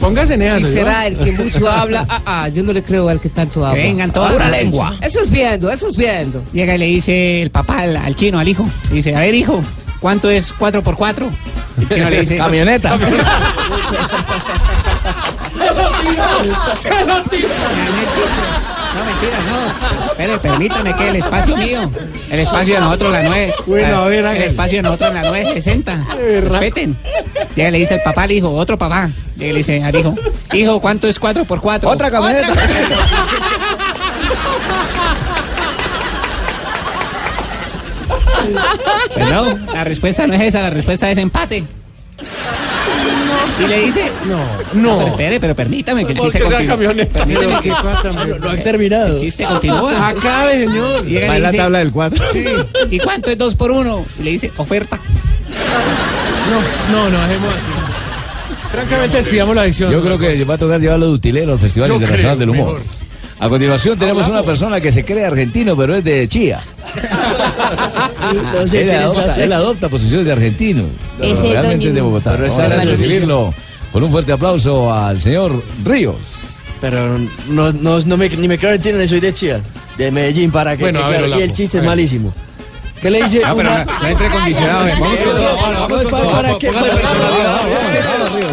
[0.00, 3.08] Póngase en esa, Si será el que mucho habla, ah, ah, yo no le creo
[3.08, 3.82] al que tanto habla.
[3.82, 4.32] Vengan todas.
[4.32, 4.96] Pura lengua.
[5.00, 6.03] Eso es viendo, eso es viendo.
[6.52, 8.66] Llega y le dice el papá al, al chino, al hijo.
[8.90, 9.62] Le dice, a ver, hijo,
[10.00, 11.28] ¿cuánto es 4 por 4
[11.80, 12.36] El chino le dice...
[12.36, 12.96] Camioneta.
[16.76, 17.48] Se lo tiró.
[18.94, 20.06] No, mentira, no.
[20.12, 21.90] Espere, permítame que el espacio mío,
[22.30, 23.54] el espacio de nosotros, la 9.
[23.66, 24.46] Bueno, a ver, el hágale.
[24.46, 26.04] espacio de nosotros, la 960.
[26.18, 26.96] Eh, ra- Respeten.
[27.56, 29.08] Llega y le dice el papá al hijo, otro papá.
[29.36, 30.14] Llega y le dice al hijo,
[30.52, 32.52] hijo, ¿cuánto es 4 por 4 Otra camioneta.
[39.14, 41.64] Pues no, la respuesta no es esa, la respuesta es empate.
[43.62, 44.38] Y le dice, no,
[44.82, 44.96] no.
[44.98, 46.66] Pero espere, pero permítame que el chiste continúe.
[46.66, 47.18] camioneta.
[47.20, 49.14] Permítame que- No, no han terminado.
[49.14, 50.08] El chiste continúa.
[50.08, 51.04] Acabe, señor.
[51.04, 52.24] Llega y Va le en la dice, tabla del 4.
[52.32, 52.44] Sí.
[52.90, 54.04] ¿Y cuánto es dos por uno?
[54.18, 54.98] Y le dice, oferta.
[56.90, 57.70] No, no, no, hacemos así.
[58.72, 59.92] Francamente, despidamos la adicción.
[59.92, 62.66] Yo creo que va a tocar llevarlo de utilero al Festival Internacional del Humor.
[62.80, 63.03] mejor.
[63.40, 66.60] A continuación tenemos una persona que se cree argentino, pero es de Chía.
[68.54, 69.44] No sé él, adopta, hace.
[69.44, 70.84] él adopta posiciones de argentino.
[71.18, 72.32] pero realmente es de Bogotá.
[72.32, 73.54] Pero Vamos esa a recibirlo
[73.92, 76.38] con un fuerte aplauso al señor Ríos.
[76.80, 77.18] Pero
[77.48, 79.60] no, no, no me, ni me creo argentino, soy de Chía,
[79.98, 81.40] de Medellín, para que Bueno, ver, claro.
[81.40, 82.32] Y el chiste es malísimo.
[83.04, 83.42] ¿Qué le dice?
[83.44, 84.94] Ah, pero una- no- no entre condicionado, eh.
[84.98, 86.32] Vamos con todo, vamos con para- todo.
[86.32, 86.70] para que-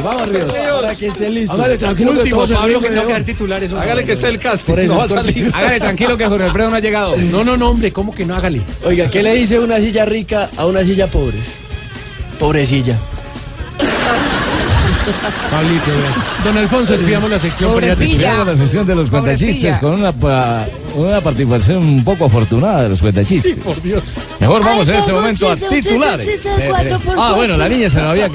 [0.03, 0.53] Vamos, Ríos.
[0.81, 1.53] Para que esté listo.
[1.53, 3.71] Hágale tranquilo que Pablo, que tengo que dar titulares.
[3.71, 5.49] Hágale que esté el casting, no va a salir.
[5.53, 7.15] Hágale tranquilo que Jorge Alfredo no ha llegado.
[7.15, 8.35] No, no, no, hombre, ¿cómo que no?
[8.35, 8.61] Hágale.
[8.83, 11.37] Oiga, ¿qué le dice una silla rica a una silla pobre?
[12.37, 12.97] Pobrecilla.
[15.49, 16.43] Pablito, gracias.
[16.43, 17.79] Don Alfonso, despidamos la sección.
[17.81, 20.13] Despidamos la sesión de los cuentachistes con una,
[20.95, 23.55] una participación un poco afortunada de los cuentachistes.
[23.57, 24.03] Por Dios.
[24.39, 26.25] Mejor vamos Ay, en este momento a chiste, chiste, titulares.
[26.27, 28.29] chiste de cuatro por Ah, bueno, la niña se nos había